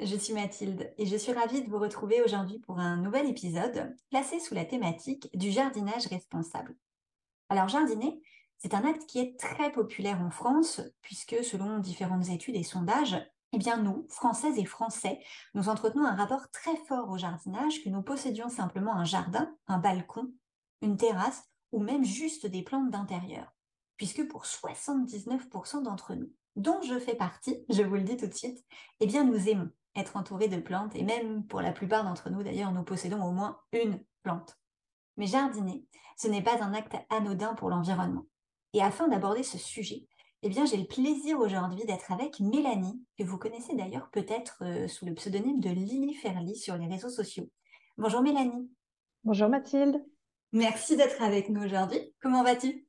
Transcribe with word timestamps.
je 0.00 0.16
suis 0.16 0.32
Mathilde 0.32 0.92
et 0.96 1.06
je 1.06 1.16
suis 1.16 1.32
ravie 1.32 1.62
de 1.62 1.68
vous 1.68 1.78
retrouver 1.78 2.22
aujourd'hui 2.22 2.58
pour 2.60 2.78
un 2.78 2.96
nouvel 2.96 3.28
épisode 3.28 3.96
placé 4.10 4.38
sous 4.38 4.54
la 4.54 4.64
thématique 4.64 5.28
du 5.36 5.50
jardinage 5.50 6.06
responsable. 6.06 6.76
Alors 7.48 7.68
jardiner, 7.68 8.20
c'est 8.58 8.74
un 8.74 8.84
acte 8.84 9.06
qui 9.06 9.18
est 9.18 9.38
très 9.38 9.72
populaire 9.72 10.20
en 10.20 10.30
France 10.30 10.80
puisque 11.02 11.42
selon 11.42 11.78
différentes 11.78 12.28
études 12.28 12.56
et 12.56 12.62
sondages, 12.62 13.16
eh 13.52 13.58
bien 13.58 13.78
nous, 13.78 14.06
Françaises 14.08 14.58
et 14.58 14.64
Français, 14.64 15.18
nous 15.54 15.68
entretenons 15.68 16.04
un 16.04 16.14
rapport 16.14 16.50
très 16.50 16.76
fort 16.86 17.10
au 17.10 17.18
jardinage 17.18 17.82
que 17.82 17.88
nous 17.88 18.02
possédions 18.02 18.48
simplement 18.48 18.94
un 18.94 19.04
jardin, 19.04 19.52
un 19.66 19.78
balcon, 19.78 20.32
une 20.80 20.96
terrasse 20.96 21.42
ou 21.72 21.80
même 21.80 22.04
juste 22.04 22.46
des 22.46 22.62
plantes 22.62 22.90
d'intérieur. 22.90 23.52
Puisque 23.96 24.28
pour 24.28 24.44
79% 24.44 25.82
d'entre 25.82 26.14
nous, 26.14 26.30
dont 26.54 26.80
je 26.82 26.98
fais 26.98 27.16
partie, 27.16 27.64
je 27.68 27.82
vous 27.82 27.94
le 27.94 28.02
dis 28.02 28.16
tout 28.16 28.28
de 28.28 28.34
suite, 28.34 28.64
eh 29.00 29.06
bien 29.06 29.24
nous 29.24 29.48
aimons 29.48 29.70
être 29.98 30.16
entourés 30.16 30.48
de 30.48 30.60
plantes 30.60 30.94
et 30.94 31.02
même 31.02 31.44
pour 31.46 31.60
la 31.60 31.72
plupart 31.72 32.04
d'entre 32.04 32.30
nous 32.30 32.42
d'ailleurs, 32.42 32.72
nous 32.72 32.84
possédons 32.84 33.22
au 33.22 33.32
moins 33.32 33.58
une 33.72 34.00
plante. 34.22 34.56
Mais 35.16 35.26
jardiner, 35.26 35.84
ce 36.16 36.28
n'est 36.28 36.42
pas 36.42 36.62
un 36.62 36.74
acte 36.74 36.96
anodin 37.10 37.54
pour 37.54 37.70
l'environnement. 37.70 38.26
Et 38.72 38.82
afin 38.82 39.08
d'aborder 39.08 39.42
ce 39.42 39.58
sujet, 39.58 40.06
eh 40.42 40.48
bien, 40.48 40.66
j'ai 40.66 40.76
le 40.76 40.86
plaisir 40.86 41.40
aujourd'hui 41.40 41.84
d'être 41.84 42.12
avec 42.12 42.38
Mélanie, 42.38 43.02
que 43.18 43.24
vous 43.24 43.38
connaissez 43.38 43.74
d'ailleurs 43.74 44.08
peut-être 44.10 44.58
euh, 44.62 44.86
sous 44.86 45.04
le 45.04 45.14
pseudonyme 45.14 45.58
de 45.58 45.70
Lily 45.70 46.14
Ferly 46.14 46.54
sur 46.54 46.76
les 46.76 46.86
réseaux 46.86 47.08
sociaux. 47.08 47.50
Bonjour 47.96 48.22
Mélanie. 48.22 48.70
Bonjour 49.24 49.48
Mathilde. 49.48 50.04
Merci 50.52 50.96
d'être 50.96 51.20
avec 51.22 51.48
nous 51.48 51.64
aujourd'hui. 51.64 52.14
Comment 52.22 52.44
vas-tu? 52.44 52.86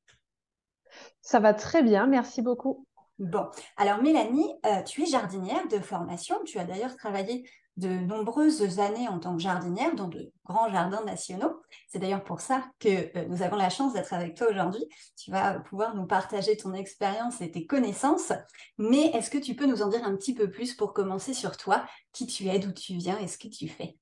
Ça 1.22 1.40
va 1.40 1.54
très 1.54 1.82
bien, 1.82 2.06
merci 2.06 2.42
beaucoup. 2.42 2.86
Bon, 3.20 3.48
alors 3.76 4.02
Mélanie, 4.02 4.50
euh, 4.66 4.82
tu 4.84 5.04
es 5.04 5.06
jardinière 5.06 5.68
de 5.68 5.80
formation. 5.80 6.38
Tu 6.46 6.58
as 6.58 6.64
d'ailleurs 6.64 6.96
travaillé 6.96 7.44
de 7.76 7.90
nombreuses 7.90 8.80
années 8.80 9.10
en 9.10 9.20
tant 9.20 9.36
que 9.36 9.42
jardinière 9.42 9.94
dans 9.94 10.08
de 10.08 10.32
grands 10.46 10.70
jardins 10.70 11.04
nationaux. 11.04 11.62
C'est 11.90 12.00
d'ailleurs 12.00 12.24
pour 12.24 12.40
ça 12.40 12.64
que 12.80 13.18
euh, 13.18 13.26
nous 13.28 13.42
avons 13.42 13.58
la 13.58 13.70
chance 13.70 13.92
d'être 13.92 14.14
avec 14.14 14.36
toi 14.36 14.48
aujourd'hui. 14.50 14.88
Tu 15.18 15.32
vas 15.32 15.60
pouvoir 15.60 15.96
nous 15.96 16.06
partager 16.06 16.56
ton 16.56 16.74
expérience 16.74 17.42
et 17.42 17.52
tes 17.52 17.66
connaissances. 17.66 18.32
Mais 18.78 19.08
est-ce 19.08 19.30
que 19.30 19.38
tu 19.38 19.54
peux 19.54 19.66
nous 19.66 19.82
en 19.82 19.90
dire 19.90 20.06
un 20.06 20.16
petit 20.16 20.34
peu 20.34 20.50
plus 20.50 20.74
pour 20.74 20.94
commencer 20.94 21.34
sur 21.34 21.58
toi, 21.58 21.84
qui 22.14 22.26
tu 22.26 22.48
es, 22.48 22.58
d'où 22.58 22.72
tu 22.72 22.94
viens 22.94 23.20
et 23.20 23.28
ce 23.28 23.38
que 23.38 23.50
tu 23.50 23.68
fais? 23.68 23.98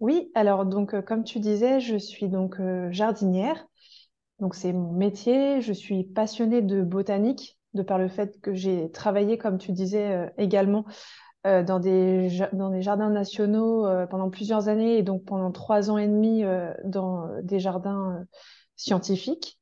Oui, 0.00 0.32
alors 0.34 0.66
donc 0.66 0.94
euh, 0.94 1.02
comme 1.02 1.22
tu 1.22 1.38
disais, 1.38 1.78
je 1.78 1.96
suis 1.96 2.28
donc 2.28 2.56
jardinière. 2.90 3.64
Donc 4.40 4.56
c'est 4.56 4.72
mon 4.72 4.92
métier. 4.92 5.60
Je 5.60 5.72
suis 5.72 6.02
passionnée 6.02 6.62
de 6.62 6.82
botanique 6.82 7.57
de 7.78 7.82
par 7.82 7.98
le 7.98 8.08
fait 8.08 8.40
que 8.40 8.52
j'ai 8.52 8.90
travaillé, 8.90 9.38
comme 9.38 9.56
tu 9.56 9.72
disais 9.72 10.12
euh, 10.12 10.26
également, 10.36 10.84
euh, 11.46 11.62
dans, 11.62 11.78
des, 11.78 12.28
dans 12.52 12.70
des 12.70 12.82
jardins 12.82 13.10
nationaux 13.10 13.86
euh, 13.86 14.06
pendant 14.06 14.28
plusieurs 14.28 14.68
années 14.68 14.98
et 14.98 15.02
donc 15.02 15.24
pendant 15.24 15.52
trois 15.52 15.90
ans 15.90 15.96
et 15.96 16.08
demi 16.08 16.44
dans 16.84 17.28
des 17.42 17.60
jardins 17.60 18.24
scientifiques. 18.76 19.58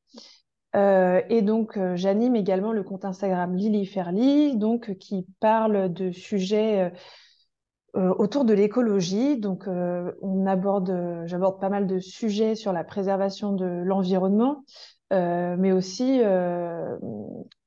et 0.75 1.43
donc, 1.43 1.79
j'anime 1.95 2.37
également 2.37 2.73
le 2.73 2.83
compte 2.83 3.05
Instagram 3.05 3.55
Lily 3.55 3.87
Ferly, 3.87 4.57
donc 4.57 4.97
qui 4.99 5.27
parle 5.41 5.93
de 5.93 6.11
sujets 6.11 6.93
autour 7.95 8.45
de 8.45 8.53
l'écologie. 8.53 9.39
Donc, 9.39 9.67
on 9.69 10.47
aborde, 10.47 11.23
j'aborde 11.25 11.61
pas 11.61 11.71
mal 11.71 11.87
de 11.87 11.99
sujets 11.99 12.55
sur 12.55 12.73
la 12.75 12.85
préservation 12.85 13.53
de 13.53 13.65
l'environnement, 13.65 14.65
mais 15.11 15.73
aussi 15.73 16.21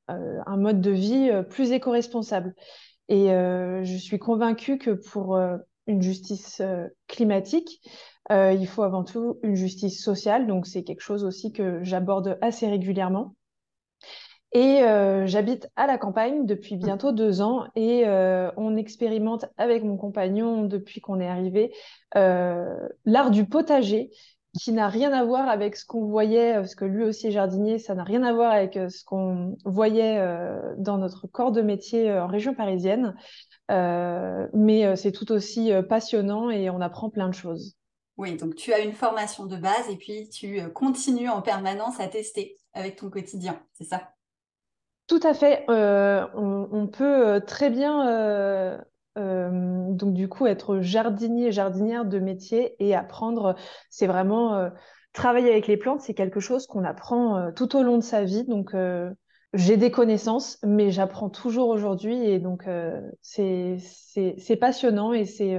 un 0.10 0.58
mode 0.58 0.82
de 0.82 0.92
vie 0.92 1.30
euh, 1.32 1.44
plus 1.44 1.72
éco-responsable. 1.72 2.56
Et 3.08 3.32
euh, 3.32 3.84
je 3.84 3.98
suis 3.98 4.20
convaincue 4.20 4.78
que 4.78 4.92
pour 4.92 5.40
une 5.88 6.02
justice 6.02 6.62
climatique, 7.08 7.82
il 8.30 8.68
faut 8.68 8.84
avant 8.84 9.04
tout 9.04 9.40
une 9.42 9.56
justice 9.56 10.04
sociale. 10.04 10.46
Donc 10.46 10.68
c'est 10.68 10.84
quelque 10.84 11.02
chose 11.02 11.24
aussi 11.24 11.52
que 11.52 11.84
j'aborde 11.84 12.38
assez 12.42 12.68
régulièrement. 12.68 13.36
Et 14.52 14.82
j'habite 15.26 15.68
à 15.76 15.88
la 15.88 15.98
campagne 15.98 16.46
depuis 16.46 16.76
bientôt 16.76 17.12
deux 17.12 17.42
ans 17.42 17.66
et 17.76 18.04
on 18.06 18.78
expérimente 18.78 19.46
avec 19.58 19.84
mon 19.84 19.98
compagnon 19.98 20.66
depuis 20.66 21.02
qu'on 21.02 21.20
est 21.20 21.28
arrivé 21.28 21.74
l'art 22.14 23.32
du 23.32 23.46
potager 23.46 24.12
qui 24.58 24.72
n'a 24.72 24.88
rien 24.88 25.14
à 25.14 25.24
voir 25.24 25.48
avec 25.48 25.76
ce 25.76 25.86
qu'on 25.86 26.08
voyait, 26.08 26.56
parce 26.56 26.74
que 26.74 26.86
lui 26.86 27.04
aussi 27.04 27.28
est 27.28 27.32
jardinier, 27.32 27.78
ça 27.78 27.94
n'a 27.94 28.04
rien 28.04 28.24
à 28.24 28.34
voir 28.34 28.52
avec 28.52 28.78
euh, 28.78 28.90
ce 28.90 29.04
qu'on 29.04 29.58
voyait 29.64 30.18
euh, 30.18 30.74
dans 30.78 30.98
notre 30.98 31.28
corps 31.28 31.52
de 31.52 31.62
métier 31.62 32.10
euh, 32.10 32.24
en 32.24 32.28
région 32.28 32.56
parisienne. 32.56 33.16
mais 33.70 34.96
c'est 34.96 35.12
tout 35.12 35.32
aussi 35.32 35.72
passionnant 35.88 36.50
et 36.50 36.70
on 36.70 36.82
apprend 36.82 37.10
plein 37.10 37.30
de 37.30 37.36
choses. 37.36 37.76
Oui, 38.18 38.36
donc 38.36 38.56
tu 38.56 38.74
as 38.74 38.80
une 38.80 38.94
formation 38.94 39.46
de 39.46 39.56
base 39.56 39.90
et 39.90 39.96
puis 39.96 40.28
tu 40.30 40.62
continues 40.74 41.30
en 41.30 41.42
permanence 41.42 42.00
à 42.00 42.08
tester 42.08 42.58
avec 42.74 42.96
ton 42.96 43.10
quotidien, 43.10 43.62
c'est 43.74 43.86
ça? 43.86 44.10
Tout 45.08 45.22
à 45.24 45.34
fait. 45.34 45.66
On, 45.70 46.68
on, 46.72 46.88
peut 46.88 47.42
très 47.46 47.70
bien 47.70 48.08
euh, 48.08 48.78
donc 49.16 50.14
du 50.14 50.30
coup, 50.30 50.48
être 50.48 50.80
jardinier, 50.80 51.52
jardinière 51.52 52.06
de 52.06 52.20
métier 52.20 52.76
et 52.80 52.96
apprendre, 52.96 53.56
c'est 53.90 54.08
vraiment 54.08 54.56
euh, 54.56 54.70
travailler 55.14 55.52
avec 55.52 55.68
les 55.68 55.78
plantes, 55.78 56.02
c'est 56.02 56.14
quelque 56.14 56.40
chose 56.40 56.68
qu'on 56.68 56.84
apprend 56.84 57.38
euh, 57.38 57.52
tout 57.52 57.76
au 57.76 57.84
long 57.84 57.98
de 57.98 58.04
sa 58.04 58.24
vie. 58.24 58.46
Donc 58.46 58.76
j'ai 59.54 59.78
des 59.78 59.92
connaissances, 59.92 60.60
mais 60.64 60.92
j'apprends 60.92 61.30
toujours 61.30 61.70
aujourd'hui 61.70 62.16
et 62.26 62.40
donc 62.40 62.66
c'est 63.22 63.78
passionnant 64.60 65.14
et 65.14 65.26
c'est 65.26 65.58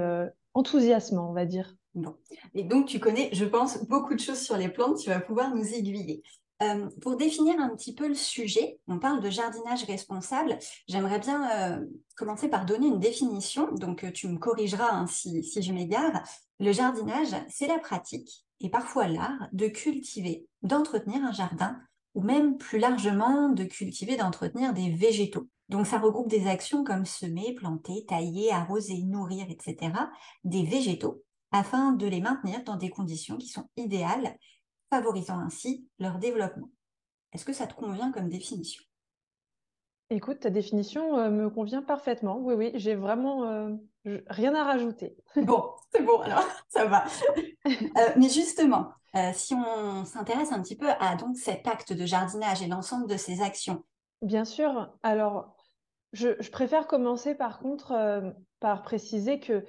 enthousiasmant, 0.55 1.31
on 1.31 1.35
va 1.35 1.45
dire. 1.45 1.75
Bon. 1.95 2.15
Et 2.55 2.63
donc, 2.63 2.87
tu 2.87 3.01
connais, 3.01 3.31
je 3.33 3.45
pense, 3.45 3.85
beaucoup 3.89 4.15
de 4.15 4.21
choses 4.21 4.41
sur 4.41 4.57
les 4.57 4.69
plantes, 4.69 4.99
tu 4.99 5.11
vas 5.11 5.21
pouvoir 5.21 5.55
nous 5.55 5.75
aiguiller. 5.75 6.23
Euh, 6.63 6.91
pour 7.01 7.17
définir 7.17 7.59
un 7.59 7.71
petit 7.71 7.95
peu 7.95 8.07
le 8.07 8.15
sujet, 8.15 8.79
on 8.87 8.99
parle 8.99 9.23
de 9.23 9.31
jardinage 9.31 9.85
responsable. 9.85 10.59
J'aimerais 10.89 11.19
bien 11.19 11.79
euh, 11.79 11.87
commencer 12.17 12.49
par 12.49 12.67
donner 12.67 12.89
une 12.89 13.01
définition, 13.01 13.73
donc 13.73 14.05
euh, 14.05 14.11
tu 14.11 14.29
me 14.29 14.39
corrigeras 14.39 14.91
hein, 14.91 15.07
si, 15.07 15.43
si 15.43 15.63
je 15.63 15.73
m'égare. 15.73 16.23
Le 16.59 16.73
jardinage, 16.73 17.35
c'est 17.49 17.67
la 17.67 17.79
pratique, 17.79 18.45
et 18.61 18.69
parfois 18.69 19.09
l'art, 19.09 19.49
de 19.53 19.69
cultiver, 19.69 20.47
d'entretenir 20.63 21.25
un 21.25 21.33
jardin, 21.33 21.81
ou 22.15 22.23
même 22.23 22.59
plus 22.59 22.79
largement 22.79 23.49
de 23.49 23.65
cultiver, 23.65 24.19
d'entretenir 24.19 24.75
des 24.75 24.91
végétaux. 24.91 25.49
Donc 25.71 25.87
ça 25.87 25.99
regroupe 25.99 26.29
des 26.29 26.47
actions 26.47 26.85
comme 26.85 27.07
semer, 27.07 27.55
planter, 27.55 28.05
tailler, 28.07 28.53
arroser, 28.53 29.03
nourrir, 29.05 29.47
etc., 29.49 29.93
des 30.45 30.65
végétaux, 30.65 31.23
afin 31.53 31.93
de 31.93 32.07
les 32.07 32.21
maintenir 32.21 32.65
dans 32.65 32.77
des 32.77 32.91
conditions 32.91 33.39
qui 33.39 33.49
sont 33.49 33.67
idéales 33.77 34.37
favorisant 34.91 35.39
ainsi 35.39 35.89
leur 35.99 36.19
développement. 36.19 36.69
Est-ce 37.33 37.45
que 37.45 37.53
ça 37.53 37.67
te 37.67 37.75
convient 37.75 38.13
comme 38.13 38.29
définition? 38.29 38.83
Écoute, 40.13 40.41
ta 40.41 40.51
définition 40.51 41.17
euh, 41.19 41.31
me 41.31 41.49
convient 41.49 41.83
parfaitement. 41.83 42.39
Oui, 42.39 42.55
oui, 42.55 42.73
j'ai 42.75 42.97
vraiment 42.97 43.45
euh, 43.45 43.77
rien 44.27 44.57
à 44.57 44.65
rajouter. 44.65 45.17
bon, 45.37 45.71
c'est 45.93 46.03
bon 46.03 46.21
alors, 46.21 46.45
ça 46.69 46.85
va. 46.85 47.05
Euh, 47.67 48.09
mais 48.17 48.29
justement, 48.29 48.93
si 49.35 49.55
on 49.55 50.05
s'intéresse 50.05 50.51
un 50.51 50.63
petit 50.63 50.77
peu 50.77 50.89
à 50.99 51.15
donc 51.15 51.37
cet 51.37 51.69
acte 51.69 51.93
de 51.93 52.07
jardinage 52.07 52.63
et 52.63 52.67
l'ensemble 52.67 53.07
de 53.07 53.17
ces 53.17 53.43
actions. 53.43 53.85
Bien 54.23 54.45
sûr. 54.45 54.91
Alors, 55.03 55.55
je, 56.13 56.31
je 56.41 56.51
préfère 56.51 56.87
commencer 56.87 57.35
par 57.35 57.59
contre 57.59 58.33
par 58.61 58.83
préciser 58.83 59.41
que 59.41 59.65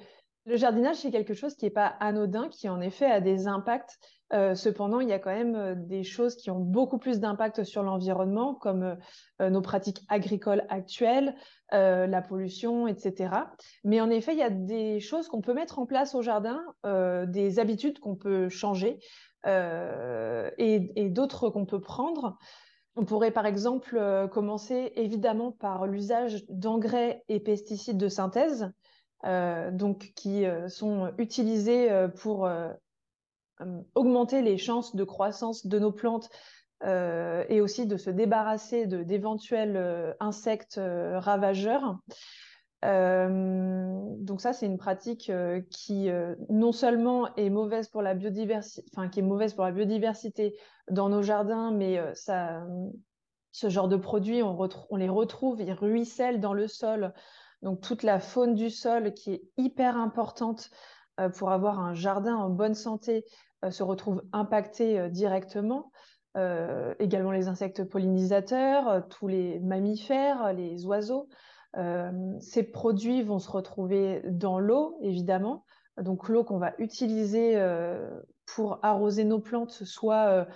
le 0.46 0.56
jardinage, 0.56 0.98
c'est 0.98 1.12
quelque 1.12 1.34
chose 1.34 1.56
qui 1.56 1.66
n'est 1.66 1.72
pas 1.72 1.88
anodin, 2.00 2.50
qui 2.50 2.70
en 2.70 2.82
effet 2.82 3.06
a 3.06 3.22
des 3.22 3.48
impacts 3.48 4.00
euh, 4.34 4.56
cependant, 4.56 5.02
il 5.02 5.10
y 5.10 5.14
a 5.14 5.20
quand 5.20 5.34
même 5.34 5.56
euh, 5.56 5.76
des 5.76 6.04
choses 6.04 6.36
qui 6.36 6.52
ont 6.52 6.60
beaucoup 6.60 6.98
plus 6.98 7.20
d'impact 7.20 7.64
sur 7.64 7.84
l'environnement, 7.84 8.56
comme 8.56 8.98
euh, 9.42 9.50
nos 9.50 9.62
pratiques 9.62 10.02
agricoles 10.08 10.64
actuelles, 10.70 11.36
la 11.74 12.22
pollution, 12.22 12.86
etc. 12.86 13.34
Mais 13.86 14.02
en 14.02 14.10
effet, 14.10 14.34
il 14.34 14.40
y 14.40 14.44
a 14.44 14.50
des 14.50 15.00
choses 15.00 15.30
qu'on 15.30 15.40
peut 15.40 15.54
mettre 15.54 15.80
en 15.80 15.86
place 15.86 16.16
au 16.16 16.22
jardin, 16.22 16.62
des 16.84 17.60
habitudes 17.60 18.00
qu'on 18.00 18.18
peut 18.18 18.50
changer 18.50 19.00
et, 19.48 20.92
et 20.98 21.10
d'autres 21.10 21.50
qu'on 21.50 21.66
peut 21.66 21.80
prendre. 21.80 22.38
On 22.98 23.06
pourrait 23.06 23.32
par 23.32 23.46
exemple 23.46 24.28
commencer 24.34 24.92
évidemment 24.98 25.54
par 25.54 25.88
l'usage 25.88 26.44
d'engrais 26.50 27.24
et 27.30 27.40
pesticides 27.40 27.98
de 27.98 28.10
synthèse, 28.10 28.70
donc 29.24 30.12
qui 30.16 30.46
sont 30.68 31.12
utilisés 31.18 31.90
pour 32.18 32.50
augmenter 33.96 34.42
les 34.42 34.58
chances 34.58 34.96
de 34.96 35.04
croissance 35.04 35.68
de 35.68 35.80
nos 35.80 35.92
plantes 35.92 36.30
et 36.84 37.62
aussi 37.62 37.86
de 37.86 37.98
se 37.98 38.10
débarrasser 38.10 38.88
d'éventuels 38.88 40.16
insectes 40.20 40.82
ravageurs. 40.82 42.00
donc 42.84 44.42
ça, 44.42 44.54
c'est 44.54 44.66
une 44.66 44.80
pratique 44.80 45.32
qui 45.70 46.10
non 46.50 46.72
seulement 46.72 47.36
est 47.36 47.52
mauvaise 47.52 47.88
pour 47.90 48.02
la 48.02 48.16
biodiversité, 48.16 48.84
enfin 48.96 49.10
qui 49.10 49.20
est 49.20 49.24
mauvaise 49.24 49.54
pour 49.54 49.66
la 49.66 49.72
biodiversité 49.72 50.56
dans 50.90 51.10
nos 51.10 51.22
jardins, 51.22 51.72
mais 51.72 52.00
ça, 52.16 52.64
ce 53.52 53.70
genre 53.70 53.88
de 53.88 53.98
produits, 53.98 54.42
on, 54.42 54.58
on, 54.90 54.96
les 54.96 55.10
retrouve, 55.10 55.62
ils 55.62 55.74
ruissellent 55.74 56.40
dans 56.40 56.54
le 56.54 56.68
sol. 56.68 57.14
Donc 57.62 57.82
toute 57.82 58.04
la 58.04 58.20
faune 58.20 58.56
du 58.56 58.70
sol 58.70 59.14
qui 59.14 59.34
est 59.34 59.44
hyper 59.58 59.98
importante 59.98 60.70
euh, 61.20 61.30
pour 61.30 61.52
avoir 61.52 61.80
un 61.80 61.94
jardin 61.94 62.36
en 62.36 62.50
bonne 62.50 62.74
santé 62.74 63.26
euh, 63.64 63.72
se 63.72 63.84
retrouve 63.84 64.24
impactée 64.34 65.00
euh, 65.00 65.10
directement. 65.10 65.92
également 67.00 67.32
les 67.32 67.50
insectes 67.50 67.84
pollinisateurs, 67.84 69.06
tous 69.10 69.28
les 69.28 69.60
mammifères, 69.60 70.54
les 70.54 70.86
oiseaux. 70.86 71.28
ces 72.40 72.64
produits 72.64 73.22
vont 73.22 73.40
se 73.40 73.52
retrouver 73.52 74.22
dans 74.24 74.58
l'eau, 74.58 74.98
évidemment. 75.02 75.66
Donc 75.98 76.30
l'eau 76.30 76.46
qu'on 76.46 76.58
va 76.58 76.74
utiliser 76.78 77.62
pour 78.46 78.80
arroser 78.82 79.26
nos 79.26 79.42
plantes, 79.42 79.72
soit 79.84 80.48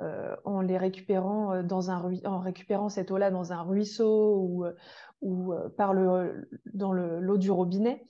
euh, 0.00 0.34
en 0.44 0.60
les 0.60 0.78
récupérant 0.78 1.52
euh, 1.52 1.62
dans 1.62 1.90
un 1.90 2.00
en 2.24 2.38
récupérant 2.38 2.88
cette 2.88 3.10
eau-là 3.10 3.30
dans 3.30 3.52
un 3.52 3.62
ruisseau 3.62 4.36
ou, 4.36 4.64
euh, 4.64 4.72
ou 5.20 5.52
par 5.76 5.92
le 5.92 6.48
dans 6.72 6.92
l'eau 6.92 7.36
du 7.36 7.50
robinet. 7.50 8.06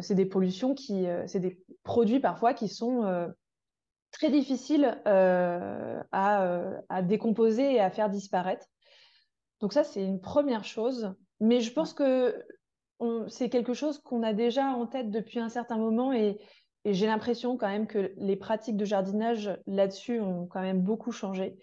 c'est 0.00 0.14
des 0.14 0.26
pollutions 0.26 0.74
qui, 0.74 1.06
c'est 1.26 1.40
des 1.40 1.62
produits 1.82 2.20
parfois 2.20 2.52
qui 2.52 2.68
sont 2.68 3.32
très 4.12 4.30
difficiles 4.30 5.00
à, 5.06 6.02
à, 6.90 7.02
décomposer 7.02 7.76
et 7.76 7.80
à 7.80 7.90
faire 7.90 8.10
disparaître. 8.10 8.66
Donc 9.60 9.72
ça, 9.72 9.82
c'est 9.82 10.04
une 10.04 10.20
première 10.20 10.64
chose. 10.64 11.14
Mais 11.40 11.60
je 11.60 11.72
pense 11.72 11.94
que 11.94 12.44
c'est 13.28 13.48
quelque 13.48 13.72
chose 13.72 13.98
qu'on 13.98 14.22
a 14.22 14.34
déjà 14.34 14.66
en 14.66 14.86
tête 14.86 15.10
depuis 15.10 15.40
un 15.40 15.48
certain 15.48 15.78
moment 15.78 16.12
et, 16.12 16.38
et 16.86 16.94
j'ai 16.94 17.06
l'impression 17.06 17.56
quand 17.56 17.66
même 17.66 17.88
que 17.88 18.12
les 18.16 18.36
pratiques 18.36 18.76
de 18.76 18.84
jardinage 18.84 19.50
là-dessus 19.66 20.20
ont 20.20 20.46
quand 20.46 20.60
même 20.60 20.82
beaucoup 20.82 21.10
changé. 21.10 21.58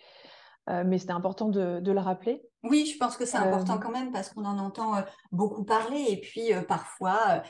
Euh, 0.69 0.83
mais 0.85 0.97
c'était 0.97 1.13
important 1.13 1.47
de, 1.47 1.81
le 1.81 1.99
rappeler. 1.99 2.41
Oui, 2.63 2.85
je 2.85 2.97
pense 2.97 3.15
que 3.15 3.25
c'est 3.25 3.37
important 3.37 3.75
euh, 3.75 3.79
quand 3.79 3.91
même 3.91 4.11
parce 4.11 4.29
qu'on 4.29 4.43
en 4.43 4.59
entend 4.59 4.97
euh, 4.97 5.01
beaucoup 5.31 5.63
parler 5.63 6.05
et 6.09 6.19
puis 6.19 6.51
parfois 6.67 7.41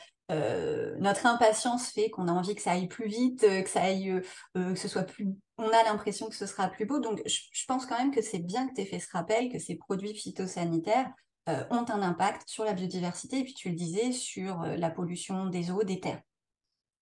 notre 1.00 1.28
impatience 1.28 1.90
fait 1.90 2.10
qu'on 2.10 2.28
a 2.28 2.31
envie 2.31 2.56
que 2.56 2.62
ça 2.62 2.72
aille 2.72 2.88
plus 2.88 3.08
vite, 3.08 3.42
que 3.42 3.70
ça 3.70 3.84
aille, 3.84 4.19
que 4.56 4.74
ce 4.74 4.88
soit 4.88 5.04
plus. 5.04 5.28
On 5.60 5.68
a 5.68 5.84
l'impression 5.84 6.28
que 6.28 6.36
ce 6.36 6.48
sera 6.48 6.69
plus 6.69 6.88
beau. 6.88 7.00
Donc 7.00 7.22
je, 7.28 7.40
je 7.52 7.66
pense 7.68 7.86
quand 7.86 8.00
même 8.00 8.10
que 8.10 8.24
c'est 8.24 8.40
bien 8.40 8.68
que 8.68 8.74
tu 8.74 8.81
aies 8.81 8.86
fait 8.86 9.00
ce 9.00 9.12
rappel 9.12 9.52
que 9.52 9.60
ces 9.60 9.76
produits 9.76 10.16
phytosanitaires 10.16 11.12
ont 11.48 11.86
un 11.88 12.02
impact 12.02 12.50
sur 12.50 12.64
la 12.64 12.74
biodiversité 12.74 13.40
et 13.40 13.44
puis 13.44 13.54
tu 13.54 13.69
le 13.69 13.76
disais 13.76 14.12
sur 14.12 14.64
la 14.64 14.90
pollution 14.90 15.48
des 15.48 15.69
eaux, 15.69 15.84
des 15.84 16.00
terres. 16.00 16.22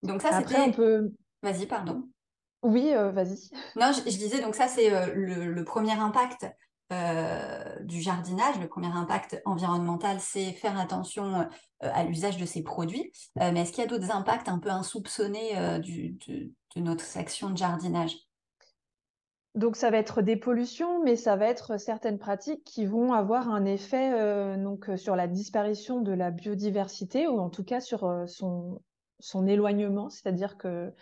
Donc 0.04 0.22
ça, 0.22 0.36
Après, 0.36 0.62
on 0.62 0.72
peut... 0.72 1.12
Vas-y, 1.44 1.66
pardon. 1.66 2.08
Oui, 2.64 2.92
euh, 2.94 3.12
vas-y. 3.12 3.50
Non, 3.76 3.92
je, 3.92 4.04
disais, 4.04 4.42
donc 4.42 4.56
ça, 4.56 4.68
c'est 4.68 4.94
euh, 4.94 5.14
le, 5.16 5.64
premier 5.64 5.94
impact 5.94 6.48
euh, 6.92 7.80
du 7.82 8.02
jardinage. 8.02 8.60
Le 8.60 8.68
premier 8.68 8.92
impact 8.94 9.42
environnemental, 9.46 10.20
c'est 10.20 10.52
faire 10.52 10.80
attention 10.80 11.48
à 11.80 12.04
l'usage 12.04 12.38
de 12.38 12.46
ces 12.46 12.62
produits. 12.62 13.12
mais 13.36 13.62
est-ce 13.62 13.72
qu'il 13.72 13.84
y 13.84 13.88
a 13.88 13.90
d'autres 13.90 14.12
impacts 14.12 14.50
un 14.50 14.60
peu 14.60 14.70
insoupçonnés 14.70 15.56
de, 15.80 16.52
notre 16.76 17.04
section 17.04 17.50
de 17.50 17.58
jardinage? 17.58 18.16
Donc 19.56 19.76
ça 19.76 19.90
va 19.90 19.98
être 19.98 20.22
des 20.22 20.38
pollutions, 20.38 21.04
mais 21.04 21.16
ça 21.16 21.36
va 21.36 21.48
être 21.48 21.78
certaines 21.78 22.20
pratiques 22.20 22.64
qui 22.64 22.86
vont 22.86 23.14
avoir 23.14 23.50
un 23.50 23.66
effet 23.66 24.58
donc 24.58 24.92
sur 24.96 25.16
la 25.16 25.28
disparition 25.28 26.02
de 26.02 26.12
la 26.12 26.30
biodiversité 26.30 27.28
ou 27.28 27.40
en 27.40 27.50
tout 27.50 27.64
cas 27.64 27.80
sur 27.80 28.26
son 28.28 28.80
son 29.22 29.48
éloignement, 29.48 30.10
c'est-à-dire 30.10 30.58
que 30.58 30.94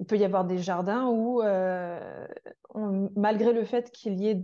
il 0.00 0.06
peut 0.06 0.16
y 0.16 0.24
avoir 0.24 0.46
des 0.46 0.58
jardins 0.58 1.08
où, 1.08 1.42
euh, 1.42 2.26
malgré 3.14 3.52
le 3.52 3.64
fait 3.64 3.90
qu'il 3.92 4.18
y 4.18 4.28
ait 4.28 4.42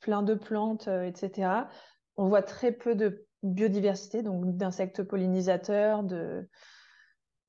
plein 0.00 0.22
de 0.22 0.34
plantes, 0.34 0.88
euh, 0.88 1.04
etc., 1.04 1.66
on 2.16 2.28
voit 2.28 2.42
très 2.42 2.72
peu 2.72 2.94
de 2.94 3.26
biodiversité, 3.42 4.22
donc 4.22 4.56
d'insectes 4.56 5.02
pollinisateurs, 5.02 6.04
de, 6.04 6.48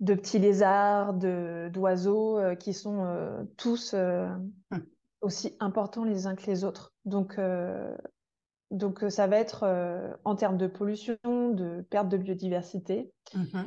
de 0.02 0.13
petits 0.16 0.40
lézards, 0.40 1.13
d'oiseaux 1.13 2.38
euh, 2.38 2.56
qui 2.56 2.74
sont 2.74 3.48
tous 3.56 3.94
hum. 3.94 4.51
aussi 5.22 5.56
importants 5.62 6.04
les 6.04 6.28
uns 6.28 6.36
que 6.36 6.48
les 6.48 6.66
autres. 6.66 6.94
Donc, 7.06 7.40
donc 8.72 9.06
ça 9.08 9.28
va 9.28 9.38
être 9.38 10.18
en 10.25 10.36
termes 10.36 10.58
de 10.58 10.68
pollution, 10.68 11.18
de 11.24 11.86
perte 11.90 12.10
de 12.10 12.18
biodiversité. 12.18 13.13
Mmh 13.34 13.62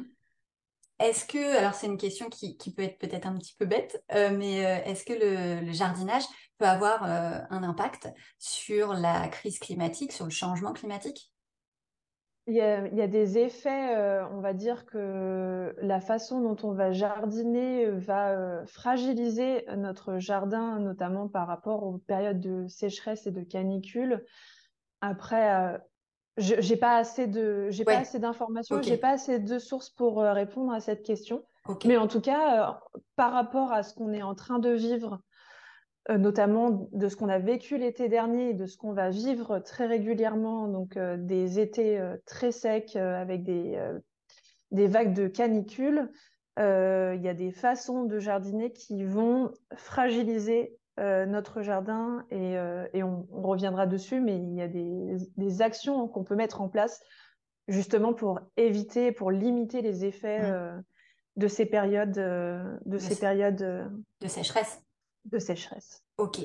est-ce 0.98 1.24
que, 1.24 1.56
alors 1.56 1.74
c'est 1.74 1.86
une 1.86 1.96
question 1.96 2.28
qui, 2.28 2.56
peut 2.74 2.82
être 2.82 2.98
peut-être 2.98 3.26
un 3.26 3.36
petit 3.36 3.54
peu 3.56 3.66
bête, 3.66 4.02
euh, 4.14 4.30
mais 4.36 4.66
euh, 4.66 4.84
est-ce 4.84 5.04
que 5.04 5.12
le, 5.12 5.72
jardinage 5.72 6.24
peut 6.58 6.66
avoir 6.66 7.04
euh, 7.04 7.38
un 7.50 7.62
impact 7.62 8.08
sur 8.38 8.94
la 8.94 9.28
crise 9.28 9.60
climatique, 9.60 10.12
sur 10.12 10.24
le 10.24 10.30
changement 10.30 10.72
climatique? 10.72 11.32
Il 12.50 12.54
y, 12.54 12.62
a, 12.62 13.06
des 13.06 13.36
effets, 13.36 13.94
on 14.32 14.40
va 14.40 14.54
dire 14.54 14.86
que 14.86 15.76
la 15.82 16.00
façon 16.00 16.40
dont 16.40 16.56
on 16.66 16.72
va 16.72 16.92
jardiner 16.92 17.90
va 17.90 18.64
fragiliser 18.64 19.66
notre 19.76 20.18
jardin, 20.18 20.78
notamment 20.78 21.28
par 21.28 21.46
rapport 21.46 21.82
aux 21.82 21.98
périodes 21.98 22.40
de 22.40 22.66
sécheresse 22.66 23.26
et 23.26 23.32
de 23.32 23.42
canicule. 23.42 24.24
Après, 25.02 25.78
j'ai 26.38 26.76
pas 26.76 26.96
assez 26.96 27.26
de, 27.26 27.68
j'ai 27.70 27.84
pas 27.84 27.98
assez 27.98 28.18
d'informations, 28.18 28.80
j'ai 28.82 28.96
pas 28.96 29.10
assez 29.10 29.38
de 29.38 29.58
sources 29.58 29.90
pour 29.90 30.20
euh, 30.20 30.32
répondre 30.32 30.72
à 30.72 30.80
cette 30.80 31.02
question. 31.02 31.44
Mais 31.84 31.96
en 31.96 32.08
tout 32.08 32.20
cas, 32.20 32.70
euh, 32.70 32.72
par 33.16 33.32
rapport 33.32 33.72
à 33.72 33.82
ce 33.82 33.94
qu'on 33.94 34.12
est 34.12 34.22
en 34.22 34.34
train 34.34 34.58
de 34.58 34.70
vivre, 34.70 35.20
euh, 36.10 36.16
notamment 36.16 36.88
de 36.92 37.08
ce 37.08 37.16
qu'on 37.16 37.28
a 37.28 37.38
vécu 37.38 37.76
l'été 37.76 38.08
dernier 38.08 38.50
et 38.50 38.54
de 38.54 38.66
ce 38.66 38.76
qu'on 38.76 38.92
va 38.92 39.10
vivre 39.10 39.58
très 39.58 39.86
régulièrement, 39.86 40.68
donc 40.68 40.98
des 40.98 41.58
étés 41.58 42.00
très 42.24 42.52
secs 42.52 42.96
avec 42.96 43.42
des, 43.42 43.78
des 44.70 44.86
vagues 44.86 45.14
de 45.14 45.26
canicule, 45.26 46.10
il 46.56 47.20
y 47.22 47.28
a 47.28 47.34
des 47.34 47.52
façons 47.52 48.04
de 48.04 48.18
jardiner 48.18 48.72
qui 48.72 49.04
vont 49.04 49.52
fragiliser 49.76 50.77
euh, 50.98 51.26
notre 51.26 51.62
jardin 51.62 52.26
et, 52.30 52.58
euh, 52.58 52.86
on, 52.94 53.42
reviendra 53.42 53.86
dessus, 53.86 54.20
mais 54.20 54.36
il 54.36 54.54
y 54.54 54.62
a 54.62 54.68
des, 54.68 55.62
actions 55.62 56.08
qu'on 56.08 56.24
peut 56.24 56.34
mettre 56.34 56.60
en 56.60 56.68
place 56.68 57.00
justement 57.68 58.12
pour 58.12 58.40
éviter, 58.56 59.12
pour 59.12 59.30
limiter 59.30 59.80
les 59.80 60.04
effets 60.04 60.40
euh, 60.42 60.76
de 61.36 61.46
ces 61.46 61.66
périodes, 61.66 62.12
de, 62.12 62.98
ces 62.98 63.16
périodes 63.16 63.90
de 64.20 64.26
sécheresse. 64.28 64.82
De 65.26 65.38
sécheresse. 65.38 66.02
Ok. 66.16 66.40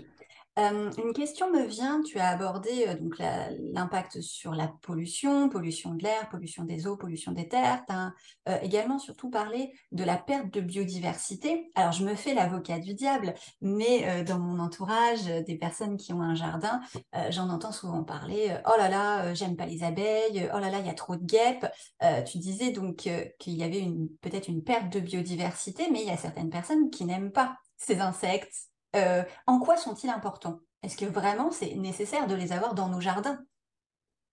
Euh, 0.60 0.92
une 1.04 1.14
question 1.14 1.52
me 1.52 1.66
vient, 1.66 2.02
tu 2.04 2.20
as 2.20 2.30
abordé 2.30 2.86
euh, 2.88 2.96
donc 2.96 3.18
l'impact 3.18 4.22
sur 4.22 4.54
la 4.54 4.72
pollution, 4.84 5.50
pollution 5.50 5.96
de 5.96 6.04
l'air, 6.04 6.30
pollution 6.30 6.64
des 6.64 6.86
eaux, 6.86 6.96
pollution 6.96 7.32
des 7.32 7.48
terres. 7.48 7.84
Tu 7.88 7.96
as 7.96 8.14
euh, 8.50 8.60
également 8.62 9.00
surtout 9.00 9.32
parlé 9.32 9.74
de 9.92 10.04
la 10.04 10.16
perte 10.16 10.54
de 10.54 10.62
biodiversité. 10.62 11.72
Alors 11.74 11.92
je 11.92 12.06
me 12.06 12.14
fais 12.14 12.36
l'avocat 12.36 12.78
du 12.78 12.94
diable, 12.94 13.34
mais 13.62 14.24
dans 14.24 14.38
mon 14.38 14.60
entourage, 14.60 15.26
des 15.26 15.58
personnes 15.58 15.98
qui 15.98 16.14
ont 16.14 16.22
un 16.22 16.36
jardin, 16.36 16.82
j'en 17.30 17.50
entends 17.50 17.72
souvent 17.72 18.04
parler. 18.04 18.56
oh 18.66 18.78
là 18.78 18.90
là, 18.90 19.34
j'aime 19.34 19.56
pas 19.56 19.66
les 19.66 19.84
abeilles. 19.84 20.50
Oh 20.54 20.60
là 20.60 20.70
là, 20.70 20.80
il 20.80 20.86
y 20.86 20.90
a 20.90 20.94
trop 20.94 21.16
de 21.16 21.26
guêpes. 21.26 21.66
tu 22.26 22.38
disais 22.38 22.72
donc 22.72 22.98
qu'il 22.98 23.54
y 23.54 23.64
avait 23.64 23.88
peut-être 24.22 24.48
une 24.48 24.64
perte 24.64 24.92
de 24.92 25.00
biodiversité, 25.00 25.90
mais 25.92 26.02
il 26.02 26.08
y 26.08 26.12
a 26.12 26.18
certaines 26.18 26.50
personnes 26.50 26.90
qui 26.90 27.06
n'aiment 27.06 27.32
pas 27.32 27.58
ces 27.78 28.00
insectes, 28.00 28.73
euh, 28.96 29.24
en 29.48 29.60
quoi 29.60 29.78
sont-ils 29.78 30.10
importants? 30.10 30.60
Est-ce 30.84 30.98
que 30.98 31.06
vraiment 31.06 31.52
c'est 31.52 31.76
nécessaire 31.76 32.28
de 32.28 32.36
les 32.36 32.52
avoir 32.52 32.74
dans 32.74 32.90
nos 32.90 33.02
jardins? 33.02 33.40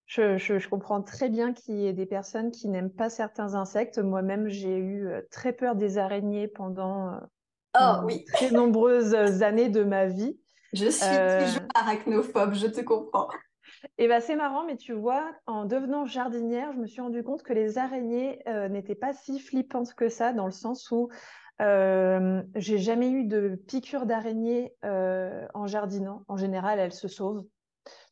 Je, 0.06 0.68
comprends 0.68 1.02
très 1.02 1.28
bien 1.28 1.52
qu'il 1.52 1.76
y 1.76 1.86
ait 1.86 1.92
des 1.92 2.06
personnes 2.06 2.50
qui 2.50 2.68
n'aiment 2.68 2.90
pas 2.90 3.10
certains 3.10 3.54
insectes. 3.54 3.98
Moi-même, 3.98 4.48
j'ai 4.48 4.76
eu 4.76 5.06
euh, 5.06 5.20
très 5.30 5.52
peur 5.52 5.76
des 5.76 5.98
araignées 5.98 6.48
pendant, 6.48 7.14
euh, 7.14 7.18
oh, 7.80 8.04
oui. 8.04 8.24
très 8.24 8.50
nombreuses 8.50 9.14
années 9.14 9.68
de 9.68 9.84
ma 9.84 10.06
vie. 10.06 10.40
Je 10.72 10.88
suis 10.88 11.06
toujours 11.06 11.68
arachnophobe, 11.74 12.54
je 12.54 12.66
te 12.66 12.80
comprends. 12.80 13.28
Et 13.98 14.08
bah, 14.08 14.20
c'est 14.20 14.34
marrant, 14.34 14.64
mais 14.64 14.76
tu 14.76 14.92
vois, 14.92 15.30
en 15.46 15.64
devenant 15.64 16.04
jardinière, 16.06 16.72
je 16.72 16.78
me 16.78 16.86
suis 16.86 17.00
rendu 17.00 17.22
compte 17.22 17.44
que 17.44 17.52
les 17.52 17.78
araignées 17.78 18.40
n'étaient 18.68 18.96
pas 18.96 19.12
si 19.12 19.38
flippantes 19.38 19.94
que 19.94 20.08
ça, 20.08 20.32
dans 20.32 20.46
le 20.46 20.52
sens 20.52 20.90
où 20.90 21.08
euh, 21.60 22.42
j'ai 22.54 22.78
jamais 22.78 23.10
eu 23.10 23.24
de 23.24 23.60
piqûre 23.66 24.06
d'araignée 24.06 24.74
euh, 24.84 25.46
en 25.54 25.66
jardinant. 25.66 26.22
En 26.28 26.36
général, 26.36 26.78
elles 26.78 26.92
se 26.92 27.08
sauvent, 27.08 27.44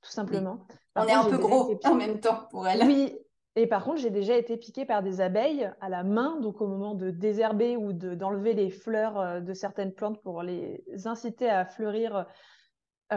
tout 0.03 0.11
simplement. 0.11 0.67
On 0.97 1.07
est 1.07 1.13
un 1.13 1.25
peu 1.25 1.39
gros 1.39 1.79
en 1.85 1.95
même 1.95 2.21
temps 2.21 2.47
pour 2.51 2.67
elles. 2.69 2.85
Oui, 2.85 3.19
et 3.57 3.67
par 3.67 3.85
contre, 3.85 3.99
j'ai 3.99 4.11
déjà 4.11 4.37
été 4.37 4.57
piquée 4.57 4.85
par 4.85 5.03
des 5.03 5.21
abeilles 5.21 5.71
à 5.81 5.89
la 5.89 6.05
main, 6.05 6.39
donc 6.41 6.61
au 6.61 6.67
moment 6.67 6.95
de 6.95 7.11
désherber 7.11 7.77
ou 7.77 7.93
d'enlever 7.93 8.53
les 8.53 8.71
fleurs 8.71 9.19
euh, 9.19 9.41
de 9.41 9.55
certaines 9.55 9.93
plantes 9.93 10.21
pour 10.23 10.43
les 10.43 10.85
inciter 11.07 11.49
à 11.49 11.65
fleurir 11.65 12.27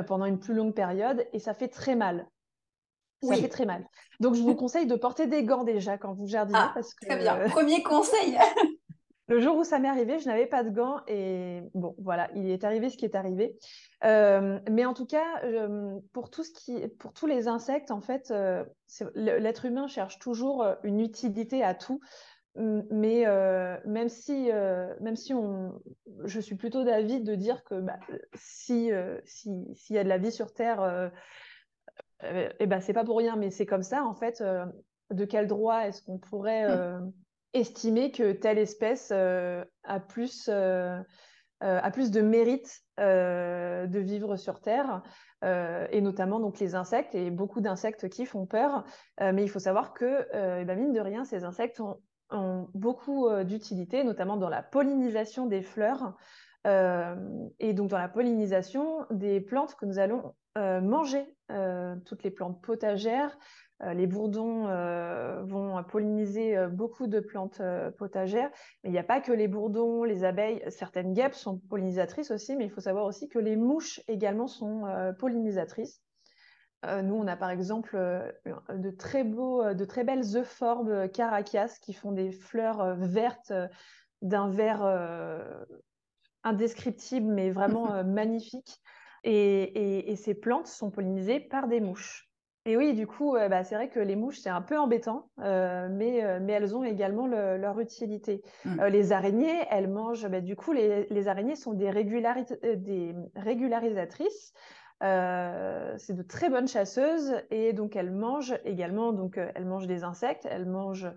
pendant 0.08 0.24
une 0.24 0.40
plus 0.40 0.54
longue 0.54 0.74
période, 0.74 1.28
et 1.34 1.40
ça 1.40 1.54
fait 1.54 1.68
très 1.68 1.96
mal. 1.98 2.26
Ça 3.22 3.36
fait 3.36 3.50
très 3.50 3.66
mal. 3.66 3.86
Donc, 4.22 4.36
je 4.36 4.42
vous 4.42 4.56
conseille 4.56 4.88
de 4.88 4.96
porter 4.96 5.28
des 5.28 5.44
gants 5.44 5.66
déjà 5.66 5.98
quand 5.98 6.14
vous 6.14 6.28
jardinez. 6.28 6.58
Ah, 6.60 6.72
parce 6.74 6.94
que... 6.94 7.08
Très 7.08 7.18
bien. 7.18 7.50
Premier 7.50 7.84
conseil. 7.84 8.38
Le 9.32 9.40
jour 9.40 9.56
où 9.56 9.64
ça 9.64 9.80
m'est 9.80 9.88
arrivé, 9.88 10.20
je 10.20 10.26
n'avais 10.26 10.46
pas 10.46 10.62
de 10.62 10.72
gants 10.72 11.00
et 11.08 11.62
bon, 11.74 11.96
voilà, 12.00 12.30
il 12.36 12.50
est 12.50 12.66
arrivé 12.66 12.90
ce 12.90 12.98
qui 12.98 13.06
est 13.06 13.16
arrivé. 13.16 13.58
Euh, 14.04 14.60
mais 14.70 14.84
en 14.84 14.94
tout 14.94 15.06
cas, 15.06 15.42
pour 16.12 16.30
tout 16.30 16.44
ce 16.44 16.52
qui, 16.52 16.86
pour 17.00 17.14
tous 17.14 17.28
les 17.28 17.48
insectes, 17.48 17.92
en 17.92 18.02
fait, 18.02 18.30
euh, 18.32 18.66
l'être 19.16 19.64
humain 19.64 19.88
cherche 19.88 20.20
toujours 20.20 20.64
euh, 20.64 20.76
une 20.84 21.00
utilité 21.00 21.64
à 21.64 21.74
tout. 21.74 22.02
Mais 22.58 23.24
même 23.86 24.10
si, 24.10 24.50
même 25.00 25.16
si 25.16 25.34
on, 25.34 25.82
je 26.26 26.42
suis 26.42 26.56
plutôt 26.56 26.84
d'avis 26.84 27.22
de 27.22 27.34
dire 27.34 27.64
que 27.64 27.80
bah, 27.80 28.00
si 28.34 28.92
s'il 29.24 29.96
y 29.96 29.98
a 29.98 30.04
de 30.04 30.10
la 30.10 30.18
vie 30.18 30.34
sur 30.34 30.54
Terre, 30.54 31.10
et 32.22 32.50
eh 32.60 32.68
ben 32.68 32.82
c'est 32.82 32.92
pas 32.92 33.06
pour 33.06 33.18
rien, 33.18 33.38
mais 33.38 33.50
c'est 33.50 33.66
comme 33.66 33.84
ça 33.84 34.04
en 34.04 34.14
fait. 34.14 34.44
de 35.12 35.24
quel 35.24 35.48
droit 35.48 35.88
est-ce 35.88 36.02
qu'on 36.02 36.18
pourrait 36.18 36.68
mmh 36.68 37.14
estimer 37.54 38.12
que 38.12 38.32
telle 38.32 38.58
espèce 38.58 39.10
euh, 39.12 39.64
a, 39.84 40.00
plus, 40.00 40.50
euh, 40.50 41.02
euh, 41.64 41.80
a 41.82 41.92
plus 41.92 42.12
de 42.12 42.22
mérite 42.22 42.82
de 42.98 44.00
vivre 44.00 44.36
sur 44.36 44.60
Terre, 44.62 45.02
et 45.44 46.02
notamment 46.02 46.40
donc 46.40 46.60
les 46.60 46.76
insectes, 46.76 47.16
et 47.16 47.32
beaucoup 47.32 47.60
d'insectes 47.60 48.10
qui 48.10 48.28
font 48.28 48.46
peur. 48.46 48.84
mais 49.20 49.42
il 49.42 49.48
faut 49.48 49.58
savoir 49.58 49.96
que, 49.96 50.28
ben, 50.64 50.78
mine 50.78 50.94
de 50.94 51.00
rien, 51.00 51.26
ces 51.26 51.44
insectes 51.44 51.80
ont, 51.80 52.00
ont 52.30 52.68
beaucoup 52.76 53.28
d'utilité, 53.44 54.04
notamment 54.04 54.38
dans 54.38 54.50
la 54.50 54.62
pollinisation 54.62 55.48
des 55.48 55.64
fleurs. 55.64 56.16
et 56.64 57.74
donc 57.74 57.90
dans 57.90 57.98
la 57.98 58.08
pollinisation 58.10 59.08
des 59.10 59.42
plantes 59.42 59.74
que 59.74 59.88
nous 59.88 59.98
allons 59.98 60.36
manger, 60.56 61.26
toutes 62.06 62.22
les 62.22 62.30
plantes 62.30 62.62
potagères, 62.62 63.36
les 63.84 64.08
bourdons 64.08 64.68
euh, 64.68 65.42
vont 65.44 65.84
polliniser 65.84 66.56
euh, 66.58 66.68
beaucoup 66.68 67.08
de 67.08 67.20
plantes 67.20 67.62
potagères, 67.98 68.50
mais 68.84 68.90
il 68.90 68.94
n'y 68.94 69.00
a 69.00 69.04
pas 69.04 69.22
que 69.22 69.32
les 69.32 69.48
bourdons, 69.48 70.04
les 70.04 70.24
abeilles, 70.24 70.64
certaines 70.70 71.14
guêpes 71.14 71.34
sont 71.34 71.58
pollinisatrices 71.58 72.32
aussi, 72.32 72.56
mais 72.56 72.66
il 72.66 72.70
faut 72.70 72.82
savoir 72.82 73.06
aussi 73.06 73.28
que 73.28 73.40
les 73.40 73.56
mouches 73.56 74.02
également 74.08 74.48
sont 74.48 74.84
pollinisatrices. 75.20 76.02
nous, 76.84 77.16
on 77.16 77.28
a 77.28 77.36
par 77.36 77.50
exemple 77.50 77.96
de 78.70 78.92
très 78.92 79.24
beaux, 79.24 79.74
de 79.74 79.86
très 79.86 80.04
belles 80.04 80.36
euphorbes 80.36 81.10
caracias 81.12 81.80
qui 81.82 81.94
font 81.94 82.12
des 82.12 82.32
fleurs 82.32 82.96
vertes 82.96 83.54
d'un 84.22 84.50
vert 84.50 84.84
indescriptible, 86.44 87.32
mais 87.32 87.52
vraiment 87.52 88.04
magnifique. 88.04 88.80
et, 89.24 90.16
ces 90.16 90.34
plantes 90.34 90.68
sont 90.68 90.92
pollinisées 90.92 91.40
par 91.40 91.68
des 91.68 91.82
mouches. 91.82 92.31
Et 92.66 92.78
oui, 92.78 92.94
du 92.94 93.08
coup, 93.08 93.34
bah, 93.34 93.64
c'est 93.64 93.74
vrai 93.74 93.90
que 93.90 94.00
les 94.00 94.16
mouches, 94.16 94.38
c'est 94.40 94.50
un 94.50 94.62
peu 94.62 94.78
embêtant, 94.78 95.30
euh, 95.40 95.88
mais, 95.90 96.24
euh, 96.24 96.40
mais 96.40 96.54
elles 96.54 96.76
ont 96.76 96.84
également 96.84 97.26
leur 97.26 97.80
utilité. 97.80 98.44
Mmh. 98.66 98.80
Euh, 98.80 98.90
les 98.90 99.12
araignées, 99.12 99.66
elles 99.72 99.90
mangent, 99.90 100.28
bah, 100.28 100.42
du 100.42 100.56
coup, 100.56 100.72
les, 100.72 101.08
les, 101.10 101.28
araignées 101.28 101.56
sont 101.56 101.74
des, 101.74 101.92
des 101.92 103.16
régularisatrices. 103.36 104.54
c'est 105.02 106.14
de 106.14 106.22
très 106.22 106.50
bonnes 106.50 106.68
chasseuses 106.68 107.34
et 107.50 107.74
donc 107.74 107.96
elles 107.96 108.12
mangent 108.12 108.56
également, 108.64 109.12
donc 109.12 109.38
elles 109.38 109.66
mangent 109.66 109.88
des 109.88 110.04
insectes, 110.04 110.48
elles 110.48 110.68
mangent, 110.68 111.12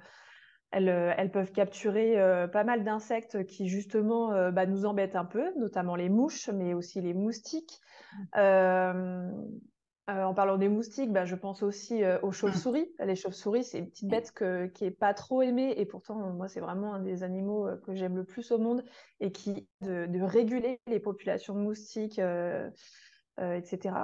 elles, 0.71 0.89
elles 0.89 1.31
peuvent 1.31 1.53
capturer 1.53 2.17
pas 2.55 2.65
mal 2.65 2.85
d'insectes 2.85 3.45
qui 3.45 3.69
justement 3.69 4.51
bah, 4.51 4.65
nous 4.65 4.87
embêtent 4.87 5.17
un 5.17 5.27
peu, 5.27 5.53
notamment 5.59 5.95
les 5.95 6.09
mouches, 6.09 6.49
mais 6.49 6.73
aussi 6.73 7.03
les 7.03 7.13
moustiques. 7.13 7.83
Mmh. 8.35 9.31
Euh, 10.11 10.23
en 10.23 10.35
parlant 10.35 10.59
des 10.59 10.69
moustiques, 10.69 11.11
bah, 11.13 11.25
je 11.25 11.35
pense 11.35 11.63
aussi 11.63 12.05
euh, 12.05 12.19
aux 12.21 12.31
chauves-souris. 12.31 12.93
Les 12.99 13.17
chauves-souris, 13.17 13.65
c'est 13.65 13.79
une 13.79 13.89
petite 13.89 14.09
bête 14.09 14.35
qui 14.75 14.85
n'est 14.85 14.91
pas 14.91 15.15
trop 15.15 15.41
aimée 15.41 15.73
et 15.79 15.87
pourtant, 15.87 16.17
moi, 16.35 16.47
c'est 16.47 16.61
vraiment 16.61 16.93
un 16.93 17.01
des 17.01 17.23
animaux 17.23 17.67
euh, 17.67 17.77
que 17.79 17.95
j'aime 17.95 18.15
le 18.15 18.25
plus 18.25 18.53
au 18.53 18.59
monde 18.59 18.85
et 19.21 19.33
qui 19.33 19.67
de, 19.81 20.05
de 20.05 20.21
réguler 20.21 20.79
les 20.89 21.01
populations 21.01 21.55
de 21.55 21.61
moustiques, 21.61 22.21
etc. 23.39 23.95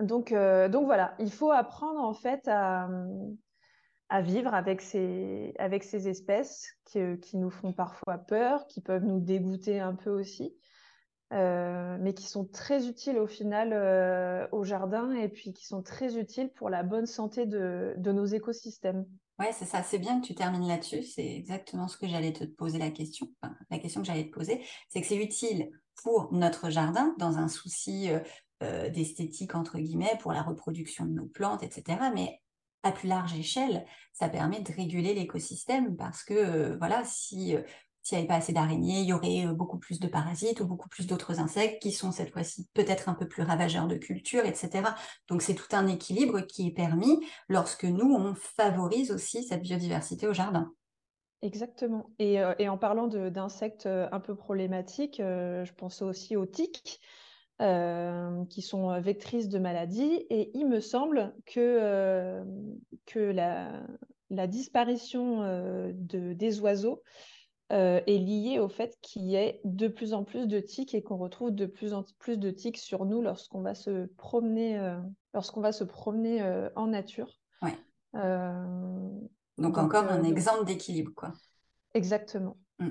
Donc, 0.00 0.32
donc 0.32 0.86
voilà, 0.86 1.14
il 1.20 1.30
faut 1.30 1.52
apprendre 1.52 2.00
en 2.00 2.14
fait 2.14 2.48
à, 2.48 2.88
à 4.08 4.20
vivre 4.20 4.52
avec 4.52 4.80
ces, 4.80 5.54
avec 5.58 5.84
ces 5.84 6.08
espèces 6.08 6.72
qui, 6.84 7.00
qui, 7.20 7.36
nous 7.36 7.50
font 7.50 7.72
parfois 7.72 8.18
peur, 8.18 8.66
qui 8.66 8.80
peuvent 8.80 9.04
nous 9.04 9.20
dégoûter 9.20 9.78
un 9.78 9.94
peu 9.94 10.10
aussi. 10.10 10.56
Euh, 11.34 11.98
mais 12.00 12.14
qui 12.14 12.26
sont 12.26 12.46
très 12.46 12.88
utiles 12.88 13.18
au 13.18 13.26
final 13.26 13.74
euh, 13.74 14.46
au 14.50 14.64
jardin 14.64 15.12
et 15.12 15.28
puis 15.28 15.52
qui 15.52 15.66
sont 15.66 15.82
très 15.82 16.16
utiles 16.16 16.48
pour 16.54 16.70
la 16.70 16.82
bonne 16.82 17.04
santé 17.04 17.44
de, 17.44 17.92
de 17.98 18.12
nos 18.12 18.24
écosystèmes. 18.24 19.04
Ouais, 19.38 19.52
c'est 19.52 19.66
ça, 19.66 19.82
c'est 19.82 19.98
bien 19.98 20.22
que 20.22 20.26
tu 20.26 20.34
termines 20.34 20.66
là-dessus. 20.66 21.02
C'est 21.02 21.36
exactement 21.36 21.86
ce 21.86 21.98
que 21.98 22.08
j'allais 22.08 22.32
te 22.32 22.44
poser 22.44 22.78
la 22.78 22.90
question. 22.90 23.28
la 23.70 23.78
question 23.78 24.00
que 24.00 24.06
j'allais 24.06 24.24
te 24.24 24.34
poser, 24.34 24.64
c'est 24.88 25.02
que 25.02 25.06
c'est 25.06 25.22
utile 25.22 25.70
pour 26.02 26.32
notre 26.32 26.70
jardin 26.70 27.14
dans 27.18 27.36
un 27.36 27.48
souci 27.48 28.08
euh, 28.62 28.88
d'esthétique, 28.88 29.54
entre 29.54 29.78
guillemets, 29.78 30.16
pour 30.20 30.32
la 30.32 30.42
reproduction 30.42 31.04
de 31.04 31.12
nos 31.12 31.26
plantes, 31.26 31.62
etc. 31.62 31.98
Mais 32.14 32.40
à 32.82 32.90
plus 32.90 33.06
large 33.06 33.38
échelle, 33.38 33.84
ça 34.14 34.30
permet 34.30 34.60
de 34.60 34.72
réguler 34.72 35.12
l'écosystème 35.12 35.94
parce 35.94 36.24
que, 36.24 36.76
voilà, 36.78 37.04
si 37.04 37.54
s'il 38.02 38.16
n'y 38.16 38.20
avait 38.20 38.28
pas 38.28 38.36
assez 38.36 38.52
d'araignées, 38.52 39.00
il 39.00 39.06
y 39.06 39.12
aurait 39.12 39.46
euh, 39.46 39.52
beaucoup 39.52 39.78
plus 39.78 40.00
de 40.00 40.08
parasites 40.08 40.60
ou 40.60 40.66
beaucoup 40.66 40.88
plus 40.88 41.06
d'autres 41.06 41.40
insectes 41.40 41.82
qui 41.82 41.92
sont 41.92 42.12
cette 42.12 42.30
fois-ci 42.30 42.66
peut-être 42.74 43.08
un 43.08 43.14
peu 43.14 43.28
plus 43.28 43.42
ravageurs 43.42 43.86
de 43.86 43.96
culture, 43.96 44.44
etc. 44.46 44.94
Donc 45.28 45.42
c'est 45.42 45.54
tout 45.54 45.76
un 45.76 45.86
équilibre 45.86 46.40
qui 46.40 46.68
est 46.68 46.72
permis 46.72 47.20
lorsque 47.48 47.84
nous, 47.84 48.14
on 48.14 48.34
favorise 48.34 49.12
aussi 49.12 49.44
cette 49.44 49.62
biodiversité 49.62 50.26
au 50.26 50.32
jardin. 50.32 50.72
Exactement. 51.42 52.10
Et, 52.18 52.40
euh, 52.40 52.54
en 52.68 52.78
parlant 52.78 53.06
d'insectes 53.06 53.86
euh, 53.86 54.08
un 54.10 54.20
peu 54.20 54.34
problématiques, 54.34 55.18
je 55.18 55.72
pense 55.74 56.02
aussi 56.02 56.36
aux 56.36 56.46
tiques. 56.46 57.00
qui 57.60 58.62
sont 58.62 59.00
vectrices 59.00 59.48
de 59.48 59.58
maladies. 59.58 60.26
Et 60.30 60.50
il 60.54 60.66
me 60.66 60.80
semble 60.80 61.34
que, 61.44 62.42
que 63.04 63.18
la, 64.30 64.46
disparition 64.46 65.42
de, 65.92 66.32
des 66.32 66.60
oiseaux 66.60 67.02
euh, 67.70 68.00
est 68.06 68.16
lié 68.16 68.58
au 68.58 68.68
fait 68.68 68.98
qu'il 69.02 69.24
y 69.24 69.34
ait 69.34 69.60
de 69.64 69.88
plus 69.88 70.14
en 70.14 70.24
plus 70.24 70.46
de 70.46 70.58
tiques 70.58 70.94
et 70.94 71.02
qu'on 71.02 71.18
retrouve 71.18 71.50
de 71.50 71.66
plus 71.66 71.92
en 71.92 72.02
plus 72.18 72.38
de 72.38 72.50
tiques 72.50 72.78
sur 72.78 73.04
nous 73.04 73.20
lorsqu'on 73.20 73.60
va 73.60 73.74
se 73.74 74.06
promener, 74.16 74.78
euh, 74.78 74.96
lorsqu'on 75.34 75.60
va 75.60 75.72
se 75.72 75.84
promener 75.84 76.40
euh, 76.40 76.70
en 76.76 76.86
nature. 76.86 77.38
Ouais. 77.60 77.76
donc, 79.58 79.76
encore 79.76 80.04
un 80.04 80.22
exemple 80.24 80.64
d'équilibre, 80.64 81.12
quoi. 81.14 81.32
Exactement. 81.92 82.56
Mmh. 82.78 82.88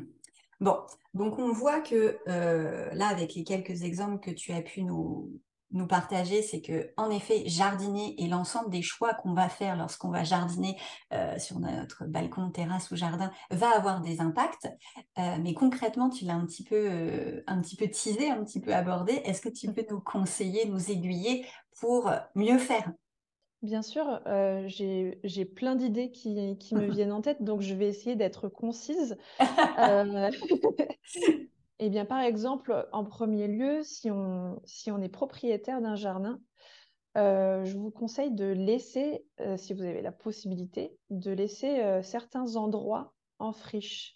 Bon, 0.60 0.77
donc 1.15 1.39
on 1.39 1.51
voit 1.51 1.81
que 1.81 2.19
là, 2.27 3.07
avec 3.07 3.34
les 3.34 3.43
quelques 3.43 3.81
exemples 3.84 4.19
que 4.19 4.31
tu 4.31 4.51
as 4.51 4.62
pu 4.62 4.84
nous, 4.84 5.39
nous 5.71 5.88
partager, 5.88 6.41
c'est 6.41 6.62
que 6.62 6.91
en 6.97 7.09
effet, 7.09 7.43
jardiner 7.45 8.21
et 8.21 8.27
l'ensemble 8.27 8.69
des 8.69 8.81
choix 8.81 9.13
qu'on 9.13 9.33
va 9.33 9.50
faire 9.50 9.75
lorsqu'on 9.75 10.09
va 10.09 10.24
jardiner 10.24 10.77
euh, 11.13 11.38
sur 11.38 11.59
notre 11.59 12.05
balcon, 12.05 12.50
terrasse 12.51 12.89
ou 12.91 12.95
jardin 12.95 13.31
va 13.51 13.75
avoir 13.75 14.01
des 14.01 14.21
impacts. 14.21 14.67
Euh, 15.17 15.38
mais 15.41 15.53
concrètement, 15.53 16.09
tu 16.09 16.25
l'as 16.25 16.36
un 16.36 16.45
petit 16.45 16.63
peu, 16.63 16.89
euh, 16.89 17.43
un 17.47 17.62
petit 17.62 17.75
peu 17.75 17.88
teasé, 17.88 18.29
un 18.29 18.43
petit 18.43 18.62
peu 18.62 18.74
abordé. 18.74 19.13
Est-ce 19.25 19.41
que 19.41 19.50
tu 19.50 19.71
peux 19.74 19.86
nous 19.89 20.00
conseiller, 20.00 20.67
nous 20.67 20.91
aiguiller 20.91 21.45
pour 21.79 22.12
mieux 22.36 22.57
faire? 22.57 22.91
Bien 23.63 23.81
sûr, 23.81 24.21
j'ai 24.67 25.45
plein 25.45 25.75
d'idées 25.75 26.12
qui, 26.12 26.57
qui, 26.59 26.75
me 26.75 26.88
viennent 26.91 27.12
en 27.12 27.21
tête, 27.21 27.43
donc 27.43 27.62
je 27.62 27.74
vais 27.74 27.88
essayer 27.88 28.15
d'être 28.15 28.47
concise. 28.47 29.17
Eh 31.79 31.89
bien, 31.89 32.05
par 32.05 32.22
exemple, 32.22 32.88
en 32.91 33.03
premier 33.03 33.48
lieu, 33.48 33.84
si 33.84 34.10
on, 34.10 34.60
si 34.65 34.89
on 34.91 35.00
est 35.01 35.10
propriétaire 35.10 35.79
d'un 35.81 35.96
jardin, 35.96 36.39
euh, 37.17 37.65
je 37.65 37.77
vous 37.77 37.91
conseille 37.91 38.31
de 38.31 38.46
laisser, 38.46 39.25
euh, 39.41 39.57
si 39.57 39.74
vous 39.74 39.84
avez 39.84 40.01
la 40.01 40.12
possibilité, 40.12 40.98
de 41.10 41.31
laisser 41.31 41.79
euh, 41.79 42.01
certains 42.01 42.55
endroits 42.55 43.13
en 43.39 43.53
friche. 43.53 44.15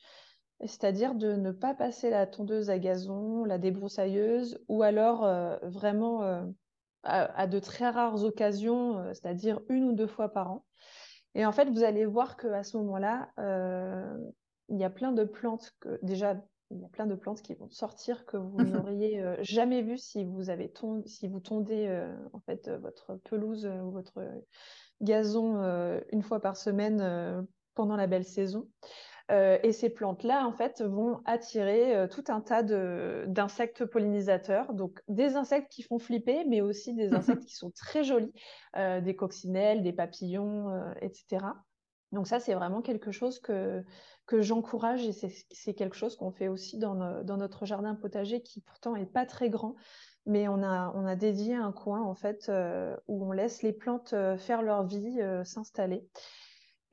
C'est-à-dire 0.63 1.15
de 1.15 1.33
ne 1.33 1.51
pas 1.51 1.73
passer 1.73 2.11
la 2.11 2.27
tondeuse 2.27 2.69
à 2.69 2.77
gazon, 2.77 3.43
la 3.45 3.57
débroussailleuse, 3.57 4.63
ou 4.67 4.83
alors 4.83 5.27
vraiment 5.63 6.21
à, 6.21 7.23
à, 7.23 7.47
de 7.47 7.57
très 7.57 7.89
rares 7.89 8.23
occasions, 8.23 9.03
c'est-à-dire 9.07 9.59
une 9.69 9.85
ou 9.85 9.93
deux 9.93 10.05
fois 10.05 10.29
par 10.29 10.51
an. 10.51 10.65
Et 11.33 11.47
en 11.47 11.51
fait, 11.51 11.65
vous 11.65 11.83
allez 11.83 12.05
voir 12.05 12.37
qu'à 12.37 12.61
ce 12.61 12.77
moment-là, 12.77 13.31
il 14.69 14.77
y 14.77 14.83
a 14.83 14.91
plein 14.91 15.11
de 15.11 15.23
plantes 15.23 15.73
que 15.79 15.97
déjà 16.03 16.35
il 16.71 16.81
y 16.81 16.85
a 16.85 16.89
plein 16.89 17.05
de 17.05 17.15
plantes 17.15 17.41
qui 17.41 17.53
vont 17.53 17.69
sortir 17.69 18.25
que 18.25 18.37
vous 18.37 18.63
n'auriez 18.63 19.23
jamais 19.41 19.81
vues 19.81 19.97
si 19.97 20.23
vous 20.23 20.49
avez 20.49 20.71
si 21.05 21.27
vous 21.27 21.39
tondez 21.39 22.05
en 22.33 22.39
fait 22.39 22.69
votre 22.69 23.15
pelouse 23.23 23.65
ou 23.65 23.91
votre 23.91 24.21
gazon 25.01 25.61
une 26.11 26.21
fois 26.21 26.39
par 26.39 26.57
semaine 26.57 27.45
pendant 27.75 27.95
la 27.95 28.07
belle 28.07 28.25
saison. 28.25 28.67
Euh, 29.31 29.57
et 29.63 29.71
ces 29.71 29.89
plantes-là, 29.89 30.45
en 30.45 30.51
fait, 30.51 30.81
vont 30.81 31.21
attirer 31.25 31.95
euh, 31.95 32.07
tout 32.07 32.23
un 32.27 32.41
tas 32.41 32.63
d'insectes 32.63 33.85
pollinisateurs. 33.85 34.73
Donc, 34.73 35.01
des 35.07 35.35
insectes 35.35 35.71
qui 35.71 35.83
font 35.83 35.99
flipper, 35.99 36.43
mais 36.45 36.61
aussi 36.61 36.93
des 36.93 37.13
insectes 37.13 37.45
qui 37.45 37.55
sont 37.55 37.71
très 37.71 38.03
jolis, 38.03 38.33
euh, 38.75 38.99
des 38.99 39.15
coccinelles, 39.15 39.83
des 39.83 39.93
papillons, 39.93 40.69
etc. 41.01 41.45
Donc, 42.11 42.27
ça, 42.27 42.39
c'est 42.39 42.53
vraiment 42.53 42.81
quelque 42.81 43.11
chose 43.11 43.39
que, 43.39 43.83
que 44.25 44.41
j'encourage 44.41 45.05
et 45.05 45.13
c'est 45.13 45.73
quelque 45.73 45.95
chose 45.95 46.15
qu'on 46.15 46.31
fait 46.31 46.47
aussi 46.47 46.77
dans, 46.77 47.23
dans, 47.23 47.37
notre 47.37 47.65
jardin 47.65 47.95
potager 47.95 48.41
qui 48.41 48.61
pourtant 48.61 48.95
est 48.95 49.05
pas 49.05 49.25
très 49.25 49.49
grand. 49.49 49.75
Mais 50.25 50.47
on 50.47 50.61
a, 50.61 50.91
on 50.95 51.05
a 51.05 51.15
dédié 51.15 51.55
un 51.55 51.71
coin 51.71 52.01
en 52.01 52.13
fait 52.13 52.51
où 53.07 53.25
on 53.25 53.31
laisse 53.31 53.63
les 53.63 53.73
plantes 53.73 54.13
faire 54.37 54.61
leur 54.61 54.85
vie, 54.85 55.19
s'installer. 55.43 56.05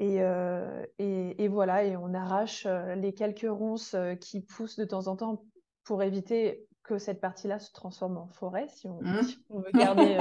Euh, 0.00 0.84
et, 0.98 1.42
et, 1.42 1.48
voilà, 1.48 1.84
et 1.84 1.96
on 1.96 2.14
arrache 2.14 2.66
euh, 2.66 2.94
les 2.94 3.12
quelques 3.12 3.48
ronces 3.48 3.94
euh, 3.94 4.14
qui 4.14 4.40
poussent 4.40 4.78
de 4.78 4.84
temps 4.84 5.08
en 5.08 5.16
temps 5.16 5.44
pour 5.84 6.02
éviter 6.02 6.66
que 6.84 6.98
cette 6.98 7.20
partie-là 7.20 7.58
se 7.58 7.72
transforme 7.72 8.16
en 8.16 8.28
forêt, 8.28 8.66
si 8.68 8.88
on, 8.88 9.02
mmh. 9.02 9.20
veut 9.50 9.72
garder 9.74 10.16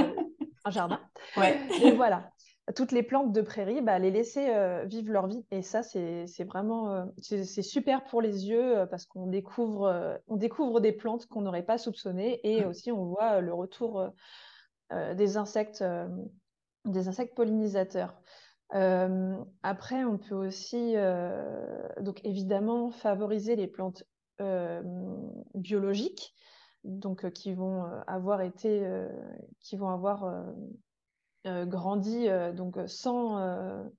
un 0.65 0.71
jardin. 0.71 0.99
Ouais. 1.37 1.59
Et 1.83 1.91
voilà, 1.91 2.31
toutes 2.75 2.91
les 2.91 3.03
plantes 3.03 3.31
de 3.31 3.41
prairie, 3.41 3.81
bah, 3.81 3.97
les 3.97 4.11
laisser 4.11 4.47
vivre 4.85 5.11
leur 5.11 5.27
vie. 5.27 5.45
Et 5.51 5.61
ça, 5.61 5.83
c'est 5.83 6.43
vraiment 6.45 7.11
c'est 7.17 7.61
super 7.61 8.03
pour 8.03 8.21
les 8.21 8.49
yeux 8.49 8.85
parce 8.89 9.05
qu'on 9.05 9.27
découvre, 9.27 10.19
on 10.27 10.35
découvre 10.35 10.79
des 10.79 10.91
plantes 10.91 11.27
qu'on 11.27 11.41
n'aurait 11.41 11.63
pas 11.63 11.77
soupçonnées 11.77 12.39
et 12.43 12.65
mmh. 12.65 12.67
aussi 12.67 12.91
on 12.91 13.05
voit 13.05 13.39
le 13.41 13.53
retour 13.53 14.09
des 14.91 15.37
insectes, 15.37 15.83
des 16.85 17.07
insectes 17.07 17.35
pollinisateurs. 17.35 18.13
Euh, 18.73 19.37
après, 19.63 20.03
on 20.03 20.17
peut 20.17 20.35
aussi, 20.35 20.93
euh, 20.95 21.87
donc 22.01 22.19
évidemment, 22.23 22.91
favoriser 22.91 23.55
les 23.55 23.67
plantes 23.67 24.03
euh, 24.41 24.81
biologiques, 25.55 26.33
donc 26.83 27.29
qui 27.31 27.53
vont 27.53 27.85
avoir 28.07 28.41
été, 28.41 28.87
qui 29.59 29.77
vont 29.77 29.89
avoir 29.89 30.45
grandi 31.65 32.27
donc 32.55 32.77
sans 32.87 33.89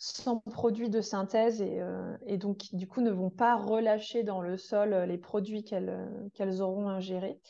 sans 0.00 0.38
produits 0.38 0.90
de 0.90 1.00
synthèse 1.00 1.60
et, 1.60 1.80
et, 2.26 2.38
donc 2.38 2.72
du 2.72 2.86
coup 2.86 3.00
ne 3.00 3.10
vont 3.10 3.30
pas 3.30 3.56
relâcher 3.56 4.22
dans 4.22 4.40
le 4.40 4.56
sol 4.56 4.94
les 5.08 5.18
produits 5.18 5.64
qu'elles 5.64 6.62
auront 6.62 6.88
ingérés. 6.88 7.40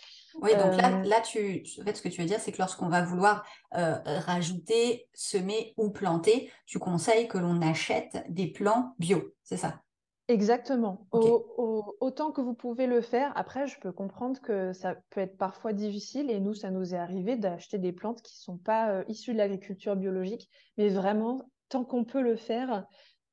Oui, 0.40 0.50
donc 0.52 0.76
là, 0.76 0.99
euh, 0.99 1.02
là 1.05 1.21
tu, 1.21 1.64
en 1.81 1.85
fait, 1.85 1.97
ce 1.97 2.02
que 2.02 2.09
tu 2.09 2.21
veux 2.21 2.26
dire, 2.26 2.40
c'est 2.40 2.52
que 2.52 2.59
lorsqu'on 2.59 2.88
va 2.88 3.02
vouloir 3.02 3.45
euh, 3.75 3.97
rajouter, 4.05 5.09
semer 5.14 5.75
ou 5.76 5.90
planter, 5.90 6.50
tu 6.67 6.78
conseilles 6.78 7.28
que 7.28 7.38
l'on 7.38 7.61
achète 7.61 8.25
des 8.28 8.47
plants 8.47 8.95
bio, 8.99 9.35
c'est 9.43 9.57
ça? 9.57 9.81
Exactement. 10.29 11.09
autant 11.13 12.33
que 12.33 12.41
vous 12.41 12.55
pouvez 12.55 12.87
le 12.87 13.01
faire. 13.01 13.33
Après, 13.37 13.67
je 13.67 13.81
peux 13.81 13.93
comprendre 13.93 14.41
que 14.41 14.73
ça 14.73 14.97
peut 15.11 15.21
être 15.21 15.39
parfois 15.39 15.73
difficile 15.73 16.31
et 16.31 16.39
nous, 16.39 16.55
ça 16.55 16.71
nous 16.71 16.95
est 16.95 16.99
arrivé 16.99 17.37
d'acheter 17.37 17.79
des 17.79 17.93
plantes 17.93 18.21
qui 18.23 18.35
ne 18.35 18.43
sont 18.43 18.59
pas 18.59 18.91
euh, 18.91 19.05
issues 19.09 19.33
de 19.33 19.39
l'agriculture 19.39 19.97
biologique, 19.97 20.51
mais 20.77 20.89
vraiment, 20.91 21.51
tant 21.71 21.85
qu'on 21.85 22.05
peut 22.05 22.21
le 22.23 22.37
faire, 22.37 22.87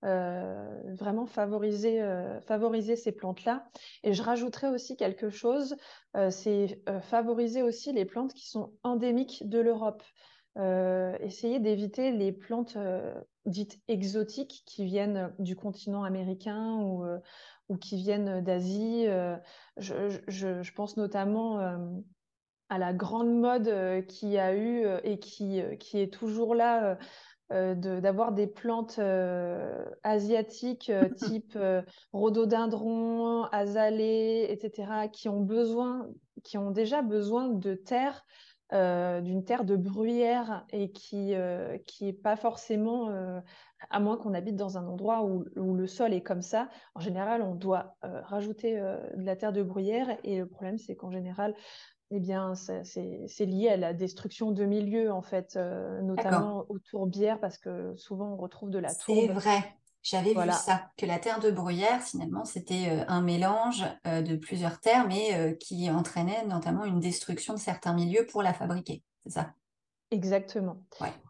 euh, 0.05 0.81
vraiment 0.93 1.25
favoriser, 1.25 1.99
euh, 1.99 2.39
favoriser 2.41 2.95
ces 2.95 3.11
plantes-là. 3.11 3.65
Et 4.03 4.13
je 4.13 4.21
rajouterais 4.21 4.67
aussi 4.67 4.97
quelque 4.97 5.29
chose, 5.29 5.75
euh, 6.15 6.29
c'est 6.29 6.79
favoriser 7.01 7.63
aussi 7.63 7.91
les 7.91 8.05
plantes 8.05 8.33
qui 8.33 8.47
sont 8.47 8.73
endémiques 8.83 9.49
de 9.49 9.59
l'Europe. 9.59 10.03
essayer 11.19 11.59
d'éviter 11.59 12.11
les 12.11 12.31
plantes 12.31 12.77
dites 13.45 13.79
exotiques 13.87 14.63
qui 14.65 14.85
viennent 14.85 15.33
du 15.39 15.55
continent 15.55 16.03
américain 16.03 16.77
ou, 16.81 17.05
ou 17.69 17.77
qui 17.77 17.97
viennent 17.97 18.41
d'Asie. 18.41 19.05
Je, 19.77 20.19
je, 20.27 20.61
je, 20.61 20.73
pense 20.73 20.97
notamment 20.97 21.59
à 22.69 22.77
la 22.77 22.93
grande 22.93 23.33
mode 23.33 24.05
qui 24.07 24.37
a 24.37 24.55
eu 24.55 24.85
et 25.03 25.19
qui, 25.19 25.61
qui 25.79 25.99
est 25.99 26.11
toujours 26.11 26.55
là 26.55 26.97
euh, 27.51 27.75
d'avoir 27.75 28.31
des 28.31 28.47
plantes 28.47 28.97
euh, 28.97 29.85
asiatiques 30.01 30.89
euh, 30.89 31.07
type 31.15 31.55
rhododendron, 32.11 33.43
azalée, 33.51 34.47
etc., 34.49 35.09
qui 35.11 35.29
ont 35.29 35.41
besoin, 35.41 36.09
qui 36.43 36.57
ont 36.57 36.71
déjà 36.71 37.03
besoin 37.03 37.49
de 37.49 37.75
terre, 37.75 38.25
d'une 38.71 39.43
terre 39.45 39.63
de 39.63 39.75
bruyère 39.75 40.65
et 40.71 40.91
qui 40.91 41.33
qui 41.85 42.07
est 42.07 42.13
pas 42.13 42.35
forcément, 42.35 43.09
à 43.89 43.99
moins 43.99 44.17
qu'on 44.17 44.33
habite 44.33 44.55
dans 44.55 44.77
un 44.77 44.87
endroit 44.87 45.23
où, 45.23 45.45
où, 45.55 45.75
le 45.75 45.87
sol 45.87 46.13
est 46.13 46.21
comme 46.21 46.41
ça. 46.41 46.69
En 46.95 46.99
général, 46.99 47.41
on 47.41 47.55
doit 47.55 47.97
rajouter 48.01 48.75
de 48.75 49.23
la 49.23 49.35
terre 49.35 49.53
de 49.53 49.63
bruyère 49.63 50.17
et 50.23 50.39
le 50.39 50.47
problème, 50.47 50.77
c'est 50.77 50.95
qu'en 50.95 51.11
général, 51.11 51.53
eh 52.11 52.19
bien, 52.19 52.53
c'est 52.55 53.45
lié 53.45 53.69
à 53.69 53.77
la 53.77 53.93
destruction 53.93 54.51
de 54.51 54.63
milieux, 54.65 55.11
en 55.11 55.21
fait, 55.21 55.55
euh, 55.55 56.01
notamment 56.01 56.65
aux 56.69 56.79
tourbières, 56.79 57.39
parce 57.39 57.57
que 57.57 57.95
souvent 57.95 58.33
on 58.33 58.37
retrouve 58.37 58.69
de 58.69 58.79
la 58.79 58.93
tourbe. 58.93 59.19
C'est 59.19 59.27
vrai, 59.27 59.75
j'avais 60.05 60.33
vu 60.33 60.51
ça, 60.51 60.91
que 60.97 61.05
la 61.05 61.19
terre 61.19 61.39
de 61.39 61.49
bruyère, 61.49 62.01
finalement, 62.01 62.45
c'était 62.45 62.89
euh, 62.89 63.05
un 63.07 63.21
mélange 63.21 63.83
euh, 64.05 64.21
de 64.21 64.35
plusieurs 64.35 64.79
terres, 64.79 65.07
mais 65.07 65.57
qui 65.59 65.89
entraînait 65.89 66.45
notamment 66.45 66.85
une 66.85 66.99
destruction 66.99 67.53
de 67.53 67.59
certains 67.59 67.93
milieux 67.93 68.25
pour 68.31 68.43
la 68.43 68.53
fabriquer, 68.53 69.03
c'est 69.23 69.31
ça? 69.31 69.53
Exactement. 70.11 70.77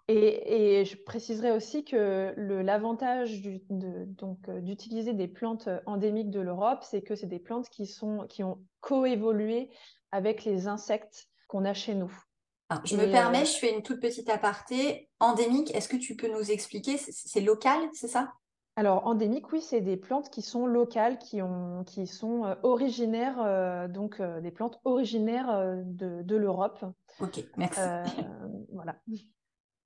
Et, 0.09 0.79
et, 0.79 0.85
je 0.85 0.97
préciserai 0.97 1.51
aussi 1.51 1.85
que 1.85 2.35
l'avantage 2.37 3.41
d'utiliser 3.41 5.13
des 5.13 5.27
plantes 5.27 5.69
endémiques 5.85 6.29
de 6.29 6.41
l'Europe, 6.41 6.83
c'est 6.83 7.01
que 7.01 7.15
c'est 7.15 7.25
des 7.25 7.39
plantes 7.39 7.69
qui, 7.69 7.87
sont, 7.87 8.25
qui 8.29 8.43
ont 8.43 8.59
coévolué 8.81 9.69
avec 10.11 10.43
les 10.43 10.67
insectes 10.67 11.29
qu'on 11.47 11.65
a 11.65 11.73
chez 11.73 11.95
nous. 11.95 12.11
Ah, 12.69 12.81
je 12.83 12.95
me 12.95 13.11
permets, 13.11 13.43
euh, 13.43 13.45
je 13.45 13.57
fais 13.57 13.73
une 13.73 13.83
toute 13.83 14.01
petite 14.01 14.29
aparté. 14.29 15.09
Endémique, 15.19 15.73
est-ce 15.75 15.87
que 15.87 15.97
tu 15.97 16.15
peux 16.15 16.27
nous 16.27 16.51
expliquer? 16.51 16.97
C'est 16.97 17.41
local, 17.41 17.79
c'est 17.93 18.07
ça? 18.07 18.33
Alors, 18.75 19.07
endémique, 19.07 19.51
oui, 19.51 19.61
c'est 19.61 19.81
des 19.81 19.97
plantes 19.97 20.29
qui 20.29 20.41
sont 20.41 20.65
locales, 20.65 21.17
qui, 21.17 21.41
ont, 21.41 21.83
qui 21.85 22.07
sont 22.07 22.45
euh, 22.45 22.55
originaires, 22.63 23.41
euh, 23.41 23.87
donc 23.87 24.21
des 24.21 24.51
plantes 24.51 24.79
originaires 24.83 25.77
de, 25.85 26.35
l'Europe. 26.35 26.83
Ok, 27.19 27.43
merci. 27.57 27.79
voilà. 28.73 28.97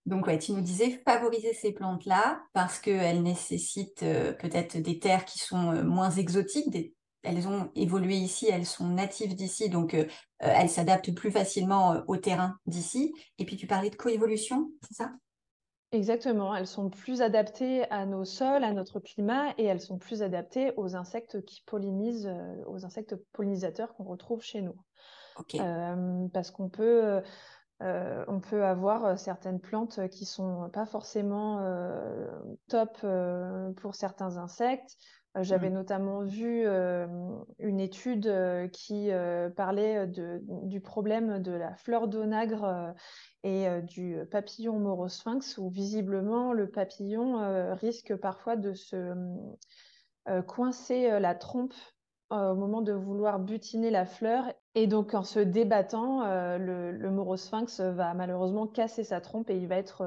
Donc, 0.05 0.25
ouais, 0.27 0.39
tu 0.39 0.53
nous 0.53 0.61
disais 0.61 1.01
favoriser 1.05 1.53
ces 1.53 1.71
plantes-là 1.71 2.41
parce 2.53 2.79
qu'elles 2.79 3.21
nécessitent 3.21 4.05
peut-être 4.39 4.77
des 4.77 4.97
terres 4.97 5.25
qui 5.25 5.39
sont 5.39 5.83
moins 5.83 6.09
exotiques, 6.09 6.71
des 6.71 6.95
elles 7.23 7.47
ont 7.47 7.69
évolué 7.75 8.15
ici, 8.15 8.47
elles 8.49 8.65
sont 8.65 8.87
natives 8.87 9.35
d'ici, 9.35 9.69
donc 9.69 9.93
euh, 9.93 10.05
euh, 10.43 10.53
elles 10.55 10.69
s'adaptent 10.69 11.13
plus 11.13 11.31
facilement 11.31 11.93
euh, 11.93 12.01
au 12.07 12.17
terrain 12.17 12.57
d'ici. 12.65 13.13
Et 13.37 13.45
puis 13.45 13.57
tu 13.57 13.67
parlais 13.67 13.89
de 13.89 13.95
coévolution, 13.95 14.71
c'est 14.87 14.95
ça? 14.95 15.11
Exactement, 15.91 16.55
elles 16.55 16.67
sont 16.67 16.89
plus 16.89 17.21
adaptées 17.21 17.89
à 17.89 18.05
nos 18.05 18.23
sols, 18.23 18.63
à 18.63 18.73
notre 18.73 18.99
climat, 18.99 19.53
et 19.57 19.63
elles 19.65 19.81
sont 19.81 19.97
plus 19.97 20.21
adaptées 20.21 20.71
aux 20.77 20.95
insectes 20.95 21.43
qui 21.45 21.63
pollinisent, 21.65 22.31
aux 22.67 22.85
insectes 22.85 23.15
pollinisateurs 23.33 23.95
qu'on 23.95 24.03
retrouve 24.03 24.43
chez 24.43 24.61
nous. 24.61 24.75
parce 26.31 26.51
qu'on 26.51 26.69
peut, 26.69 27.21
on 27.79 28.39
peut 28.39 28.63
avoir 28.65 29.17
certaines 29.17 29.59
plantes 29.59 30.07
qui 30.09 30.25
sont 30.25 30.69
pas 30.71 30.85
forcément 30.85 31.59
top 32.67 33.03
pour 33.77 33.95
certains 33.95 34.37
insectes. 34.37 34.95
Euh, 35.37 35.43
j'avais 35.43 35.69
mmh. 35.69 35.73
notamment 35.73 36.23
vu 36.23 36.63
euh, 36.65 37.07
une 37.59 37.79
étude 37.79 38.27
euh, 38.27 38.67
qui 38.67 39.11
parlait 39.55 40.07
de, 40.07 40.41
du 40.63 40.81
problème 40.81 41.39
de 41.41 41.51
la 41.51 41.75
fleur 41.75 42.07
d'onagre 42.07 42.93
et 43.43 43.67
du 43.83 44.17
papillon 44.31 44.79
morosphinx, 44.79 45.57
où 45.57 45.69
visiblement 45.69 46.51
le 46.53 46.69
papillon 46.69 47.75
risque 47.75 48.15
parfois 48.15 48.55
de 48.55 48.73
se 48.73 49.13
coincer 50.47 51.19
la 51.19 51.35
trompe 51.35 51.73
au 52.29 52.55
moment 52.55 52.81
de 52.81 52.91
vouloir 52.91 53.39
butiner 53.39 53.91
la 53.91 54.05
fleur. 54.05 54.43
Et 54.75 54.87
donc, 54.87 55.13
en 55.13 55.23
se 55.23 55.39
débattant, 55.39 56.25
le, 56.57 56.91
le 56.91 57.11
morosphinx 57.11 57.79
va 57.79 58.13
malheureusement 58.13 58.67
casser 58.67 59.03
sa 59.05 59.21
trompe 59.21 59.49
et 59.49 59.57
il 59.57 59.67
va 59.67 59.77
être, 59.77 60.05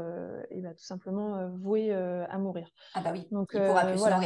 il 0.50 0.62
va 0.62 0.74
tout 0.74 0.84
simplement 0.84 1.48
voué 1.48 1.92
à 1.92 2.38
mourir. 2.38 2.68
Ah 2.94 3.00
bah 3.02 3.10
oui, 3.12 3.26
donc, 3.30 3.52
il 3.54 3.62
pourra 3.62 3.86
plus 3.86 3.96
voilà. 3.96 4.20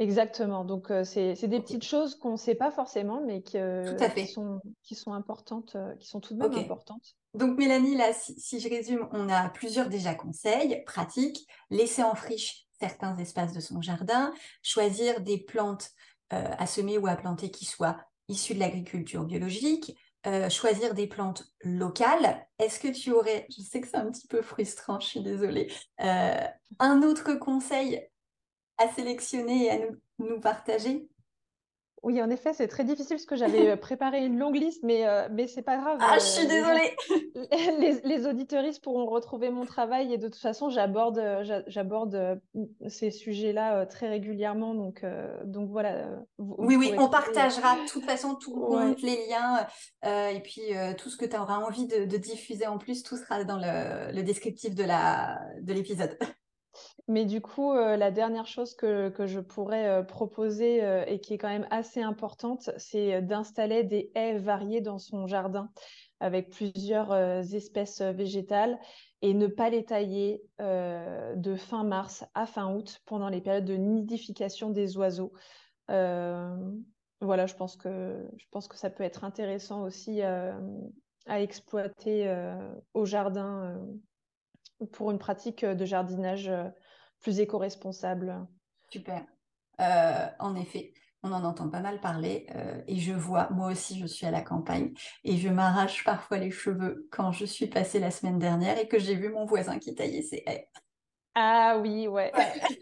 Exactement. 0.00 0.64
Donc, 0.64 0.90
euh, 0.90 1.04
c'est 1.04 1.46
des 1.46 1.60
petites 1.60 1.84
choses 1.84 2.16
qu'on 2.16 2.32
ne 2.32 2.36
sait 2.36 2.56
pas 2.56 2.72
forcément, 2.72 3.20
mais 3.24 3.42
qui, 3.42 3.58
sont, 4.26 4.60
qui 4.82 4.94
sont 4.96 5.12
importantes, 5.12 5.76
euh, 5.76 5.94
qui 5.96 6.08
sont 6.08 6.20
tout 6.20 6.34
de 6.34 6.40
même 6.40 6.52
importantes. 6.52 7.14
Donc, 7.34 7.56
Mélanie, 7.58 7.96
là, 7.96 8.12
si, 8.12 8.58
je 8.58 8.68
résume, 8.68 9.08
on 9.12 9.28
a 9.28 9.48
plusieurs 9.50 9.88
déjà 9.88 10.14
conseils 10.14 10.82
pratiques. 10.84 11.46
Laisser 11.70 12.02
en 12.02 12.14
friche 12.14 12.66
certains 12.80 13.16
espaces 13.18 13.52
de 13.52 13.60
son 13.60 13.80
jardin, 13.80 14.32
choisir 14.62 15.20
des 15.20 15.38
plantes 15.38 15.90
à 16.30 16.66
semer 16.66 16.98
ou 16.98 17.06
à 17.06 17.14
planter 17.14 17.48
qui 17.48 17.64
soient 17.64 17.96
issus 18.28 18.54
de 18.54 18.58
l'agriculture 18.58 19.22
biologique, 19.22 19.96
choisir 20.50 20.94
des 20.94 21.06
plantes 21.06 21.44
locales. 21.60 22.44
Est-ce 22.58 22.80
que 22.80 22.88
tu 22.88 23.12
aurais, 23.12 23.46
je 23.56 23.62
sais 23.62 23.80
que 23.80 23.86
c'est 23.86 23.96
un 23.96 24.10
petit 24.10 24.26
peu 24.26 24.42
frustrant, 24.42 24.98
je 24.98 25.06
suis 25.06 25.22
désolée, 25.22 25.72
un 25.98 27.02
autre 27.02 27.34
conseil 27.34 28.04
à 28.78 28.88
sélectionner 28.88 29.66
et 29.66 29.70
à 29.70 29.78
nous, 29.78 29.96
nous 30.18 30.40
partager 30.40 31.08
oui, 32.04 32.20
en 32.20 32.28
effet, 32.28 32.52
c'est 32.52 32.68
très 32.68 32.84
difficile 32.84 33.16
parce 33.16 33.24
que 33.24 33.34
j'avais 33.34 33.70
euh, 33.70 33.76
préparé 33.76 34.26
une 34.26 34.38
longue 34.38 34.56
liste, 34.56 34.82
mais, 34.82 35.08
euh, 35.08 35.26
mais 35.32 35.46
c'est 35.46 35.62
pas 35.62 35.78
grave. 35.78 35.96
Ah, 36.00 36.18
je 36.18 36.24
suis 36.24 36.44
euh, 36.44 36.48
désolée. 36.48 36.96
Les, 37.80 38.00
les 38.04 38.26
auditeuristes 38.26 38.82
pourront 38.82 39.06
retrouver 39.06 39.50
mon 39.50 39.64
travail 39.64 40.12
et 40.12 40.18
de 40.18 40.28
toute 40.28 40.40
façon, 40.40 40.68
j'aborde, 40.68 41.20
j'aborde 41.66 42.40
ces 42.88 43.10
sujets-là 43.10 43.86
très 43.86 44.08
régulièrement. 44.08 44.74
Donc, 44.74 45.04
donc 45.44 45.70
voilà. 45.70 46.06
oui, 46.38 46.76
oui, 46.76 46.94
on 46.96 47.08
partagera 47.08 47.76
de 47.76 47.88
toute 47.88 48.04
façon 48.04 48.34
tout 48.34 48.76
le 48.76 48.94
les 49.02 49.26
liens 49.26 49.66
et 50.30 50.40
puis 50.40 50.62
tout 50.96 51.10
ce 51.10 51.16
que 51.16 51.24
tu 51.24 51.36
auras 51.36 51.56
envie 51.56 51.86
de, 51.86 52.16
diffuser 52.16 52.66
en 52.66 52.78
plus, 52.78 53.02
tout 53.02 53.16
sera 53.16 53.44
dans 53.44 53.58
le, 53.58 54.12
le 54.12 54.22
descriptif 54.22 54.74
de 54.74 54.84
l'épisode. 55.72 56.16
De 56.20 56.26
mais 57.06 57.26
du 57.26 57.42
coup, 57.42 57.72
euh, 57.72 57.96
la 57.96 58.10
dernière 58.10 58.46
chose 58.46 58.74
que, 58.74 59.10
que 59.10 59.26
je 59.26 59.40
pourrais 59.40 59.88
euh, 59.88 60.02
proposer 60.02 60.82
euh, 60.82 61.04
et 61.06 61.20
qui 61.20 61.34
est 61.34 61.38
quand 61.38 61.50
même 61.50 61.66
assez 61.70 62.00
importante, 62.00 62.70
c'est 62.78 63.20
d'installer 63.20 63.84
des 63.84 64.10
haies 64.14 64.38
variées 64.38 64.80
dans 64.80 64.98
son 64.98 65.26
jardin 65.26 65.70
avec 66.20 66.48
plusieurs 66.48 67.12
espèces 67.54 68.00
végétales 68.00 68.78
et 69.20 69.34
ne 69.34 69.46
pas 69.46 69.68
les 69.68 69.84
tailler 69.84 70.42
de 70.58 71.54
fin 71.56 71.84
mars 71.84 72.24
à 72.32 72.46
fin 72.46 72.72
août 72.72 73.02
pendant 73.04 73.28
les 73.28 73.42
périodes 73.42 73.66
de 73.66 73.74
nidification 73.74 74.70
des 74.70 74.96
oiseaux. 74.96 75.32
voilà, 75.88 76.56
je 77.20 77.54
pense, 77.54 77.76
que, 77.76 78.26
je 78.38 78.46
pense 78.52 78.68
que 78.68 78.76
ça 78.76 78.88
peut 78.88 79.02
être 79.02 79.24
intéressant 79.24 79.82
aussi 79.82 80.22
à 80.22 80.56
exploiter 81.26 82.32
au 82.94 83.04
jardin 83.04 83.84
pour 84.92 85.10
une 85.10 85.18
pratique 85.18 85.64
de 85.64 85.84
jardinage 85.84 86.50
plus 87.24 87.40
éco-responsable. 87.40 88.46
Super. 88.90 89.24
Euh, 89.80 90.26
en 90.38 90.54
effet, 90.54 90.92
on 91.24 91.32
en 91.32 91.42
entend 91.42 91.68
pas 91.70 91.80
mal 91.80 92.00
parler 92.00 92.46
euh, 92.54 92.80
et 92.86 92.96
je 92.98 93.12
vois, 93.12 93.48
moi 93.50 93.72
aussi 93.72 93.98
je 93.98 94.06
suis 94.06 94.26
à 94.26 94.30
la 94.30 94.42
campagne 94.42 94.92
et 95.24 95.36
je 95.38 95.48
m'arrache 95.48 96.04
parfois 96.04 96.36
les 96.36 96.50
cheveux 96.50 97.08
quand 97.10 97.32
je 97.32 97.46
suis 97.46 97.66
passée 97.66 97.98
la 97.98 98.10
semaine 98.12 98.38
dernière 98.38 98.78
et 98.78 98.86
que 98.86 98.98
j'ai 98.98 99.16
vu 99.16 99.30
mon 99.30 99.46
voisin 99.46 99.78
qui 99.78 99.94
taillait 99.94 100.22
ses 100.22 100.44
haies. 100.46 100.68
Ah 101.34 101.78
oui, 101.80 102.06
ouais. 102.06 102.30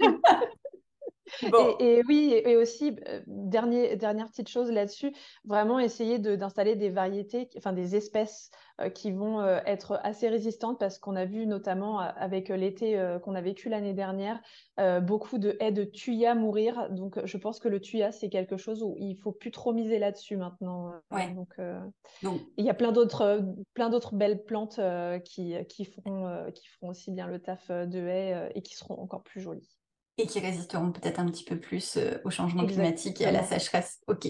Et, 1.81 2.03
oui, 2.07 2.41
et, 2.45 2.57
aussi, 2.57 2.97
euh, 3.09 3.21
dernier, 3.27 3.97
dernière 3.97 4.29
petite 4.29 4.49
chose 4.49 4.71
là-dessus, 4.71 5.13
vraiment 5.45 5.79
essayer 5.79 6.19
d'installer 6.19 6.77
des 6.77 6.91
variétés, 6.91 7.49
enfin 7.57 7.73
des 7.73 7.97
espèces 7.97 8.51
euh, 8.81 8.89
qui 8.89 9.11
vont 9.11 9.41
euh, 9.41 9.61
être 9.67 10.01
assez 10.03 10.29
résistantes 10.29 10.79
parce 10.79 10.99
qu'on 10.99 11.17
a 11.17 11.25
vu 11.25 11.47
notamment 11.47 11.99
avec 11.99 12.49
l'été 12.49 13.01
qu'on 13.23 13.35
a 13.35 13.41
vécu 13.41 13.69
l'année 13.69 13.95
dernière, 13.95 14.41
beaucoup 15.03 15.39
de 15.39 15.57
haies 15.61 15.73
de 15.73 15.85
tuya 15.85 16.35
mourir. 16.35 16.89
Donc 16.91 17.25
je 17.25 17.37
pense 17.37 17.59
que 17.59 17.69
le 17.69 17.81
tuya, 17.81 18.13
c'est 18.13 18.29
quelque 18.29 18.57
chose 18.57 18.83
où 18.83 18.97
il 18.99 19.17
faut 19.17 19.33
plus 19.33 19.51
trop 19.51 19.73
miser 19.73 19.99
là-dessus 19.99 20.37
maintenant. 20.37 20.93
Donc, 21.35 21.55
il 22.57 22.65
y 22.65 22.71
a 22.71 22.75
plein 22.75 22.93
d'autres 22.93 23.43
plein 23.75 23.91
d'autres 23.91 24.15
belles 24.15 24.45
plantes 24.45 24.81
qui, 25.25 25.55
qui, 25.69 25.85
feront, 25.85 26.51
qui 26.55 26.67
feront 26.69 26.91
aussi 26.91 27.11
bien 27.11 27.27
le 27.27 27.41
taf 27.41 27.71
de 27.71 28.07
haies 28.07 28.51
et 28.55 28.63
qui 28.63 28.75
seront 28.75 29.01
encore 29.01 29.23
plus 29.23 29.41
jolies 29.41 29.82
et 30.19 30.27
qui 30.27 30.41
résisteront 30.41 30.93
peut-être 30.93 31.19
un 31.19 31.27
petit 31.27 31.45
peu 31.45 31.59
plus 31.59 31.97
euh, 31.97 32.19
au 32.25 32.31
changement 32.31 32.67
climatique 32.67 33.21
et 33.21 33.27
à 33.27 33.33
la 33.33 33.43
sécheresse. 33.43 34.01
Ok. 34.09 34.27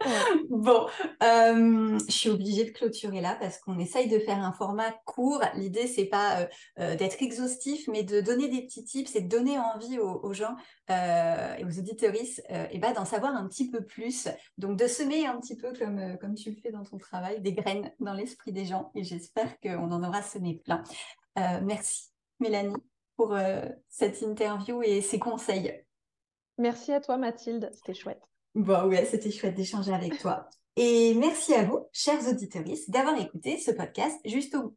bon, 0.50 0.86
euh, 1.22 1.98
je 2.06 2.12
suis 2.12 2.28
obligée 2.28 2.64
de 2.64 2.70
clôturer 2.70 3.22
là 3.22 3.36
parce 3.40 3.58
qu'on 3.58 3.78
essaye 3.78 4.08
de 4.08 4.18
faire 4.18 4.38
un 4.38 4.52
format 4.52 4.92
court. 5.06 5.40
L'idée, 5.54 5.86
c'est 5.86 6.04
pas 6.04 6.46
euh, 6.78 6.94
d'être 6.96 7.22
exhaustif, 7.22 7.88
mais 7.88 8.02
de 8.02 8.20
donner 8.20 8.48
des 8.48 8.62
petits 8.62 8.84
tips 8.84 9.16
et 9.16 9.22
de 9.22 9.28
donner 9.28 9.58
envie 9.58 9.98
aux, 9.98 10.32
gens 10.34 10.56
et 10.90 11.64
aux 11.64 11.78
auditoristes 11.78 12.42
et 12.70 12.78
bah, 12.78 12.92
d'en 12.92 13.06
savoir 13.06 13.34
un 13.34 13.48
petit 13.48 13.70
peu 13.70 13.82
plus. 13.82 14.28
Donc, 14.58 14.78
de 14.78 14.86
semer 14.86 15.26
un 15.26 15.40
petit 15.40 15.56
peu 15.56 15.72
comme, 15.72 16.18
comme 16.20 16.34
tu 16.34 16.50
le 16.50 16.56
fais 16.56 16.70
dans 16.70 16.84
ton 16.84 16.98
travail, 16.98 17.40
des 17.40 17.54
graines 17.54 17.90
dans 18.00 18.12
l'esprit 18.12 18.52
des 18.52 18.66
gens. 18.66 18.90
Et 18.94 19.04
j'espère 19.04 19.58
qu'on 19.60 19.90
en 19.90 20.04
aura 20.04 20.20
semé 20.22 20.60
plein. 20.62 20.84
merci, 21.62 22.10
Mélanie 22.40 22.74
pour 23.16 23.34
euh, 23.34 23.62
cette 23.88 24.22
interview 24.22 24.82
et 24.82 25.00
ces 25.00 25.18
conseils. 25.18 25.84
Merci 26.58 26.92
à 26.92 27.00
toi 27.00 27.16
Mathilde, 27.16 27.70
c'était 27.72 27.94
chouette. 27.94 28.22
Bon 28.54 28.86
ouais, 28.88 29.04
c'était 29.04 29.30
chouette 29.30 29.54
d'échanger 29.54 29.92
avec 29.92 30.18
toi. 30.18 30.48
Et 30.76 31.14
merci 31.14 31.54
à 31.54 31.64
vous, 31.64 31.86
chers 31.92 32.28
auditeurs, 32.28 32.64
d'avoir 32.88 33.16
écouté 33.20 33.58
ce 33.58 33.70
podcast 33.70 34.18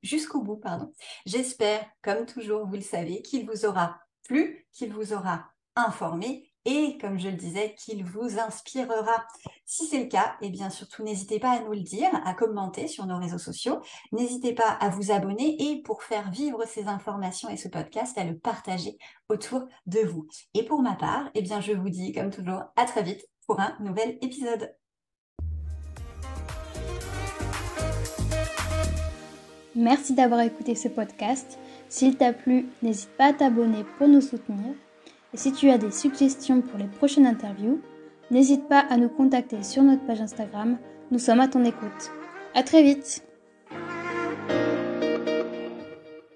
jusqu'au 0.04 0.42
bout. 0.42 0.58
Pardon. 0.58 0.94
J'espère, 1.26 1.84
comme 2.04 2.28
toujours, 2.28 2.68
vous 2.68 2.76
le 2.76 2.82
savez, 2.82 3.24
qu'il 3.24 3.50
vous 3.50 3.66
aura 3.66 4.00
plu, 4.24 4.68
qu'il 4.74 4.94
vous 4.94 5.14
aura 5.14 5.46
informé 5.76 6.52
et, 6.68 6.98
comme 7.00 7.18
je 7.18 7.30
le 7.30 7.38
disais, 7.38 7.74
qu'il 7.76 8.04
vous 8.04 8.40
inspirera. 8.40 9.26
Si 9.66 9.86
c'est 9.86 10.04
le 10.04 10.10
cas, 10.10 10.36
et 10.42 10.48
eh 10.48 10.50
bien 10.50 10.70
surtout 10.70 11.02
n'hésitez 11.02 11.40
pas 11.40 11.52
à 11.52 11.60
nous 11.62 11.72
le 11.72 11.80
dire, 11.80 12.10
à 12.26 12.34
commenter 12.34 12.90
sur 12.90 13.06
nos 13.06 13.18
réseaux 13.18 13.38
sociaux. 13.38 13.80
N'hésitez 14.12 14.54
pas 14.54 14.70
à 14.70 14.90
vous 14.90 15.12
abonner 15.12 15.56
et 15.60 15.82
pour 15.82 16.04
faire 16.04 16.30
vivre 16.30 16.66
ces 16.68 16.88
informations 16.88 17.50
et 17.50 17.56
ce 17.56 17.70
podcast, 17.70 18.18
à 18.18 18.26
le 18.26 18.38
partager 18.38 18.98
autour 19.30 19.66
de 19.86 20.02
vous. 20.02 20.28
Et 20.54 20.64
pour 20.64 20.82
ma 20.82 20.96
part, 20.96 21.30
eh 21.36 21.42
bien 21.42 21.62
je 21.62 21.72
vous 21.72 21.90
dis 21.90 22.12
comme 22.12 22.32
toujours 22.32 22.64
à 22.76 22.84
très 22.84 23.02
vite 23.02 23.26
pour 23.48 23.62
un 23.62 23.74
nouvel 23.80 24.18
épisode. 24.22 24.76
Merci 29.74 30.16
d'avoir 30.16 30.42
écouté 30.42 30.76
ce 30.76 30.90
podcast. 30.90 31.58
S'il 31.88 32.18
t'a 32.18 32.34
plu, 32.34 32.68
n'hésite 32.82 33.16
pas 33.16 33.28
à 33.28 33.34
t'abonner 33.34 33.86
pour 33.98 34.10
nous 34.10 34.22
soutenir 34.22 34.74
si 35.38 35.52
tu 35.52 35.70
as 35.70 35.78
des 35.78 35.92
suggestions 35.92 36.62
pour 36.62 36.80
les 36.80 36.88
prochaines 36.88 37.28
interviews, 37.28 37.80
n'hésite 38.32 38.68
pas 38.68 38.80
à 38.90 38.98
nous 38.98 39.10
contacter 39.10 39.64
sur 39.64 39.84
notre 39.84 40.06
page 40.06 40.22
Instagram. 40.22 40.78
Nous 41.12 41.20
sommes 41.20 41.40
à 41.40 41.48
ton 41.48 41.64
écoute. 41.64 42.12
À 42.56 42.64
très 42.64 42.82
vite! 42.82 43.27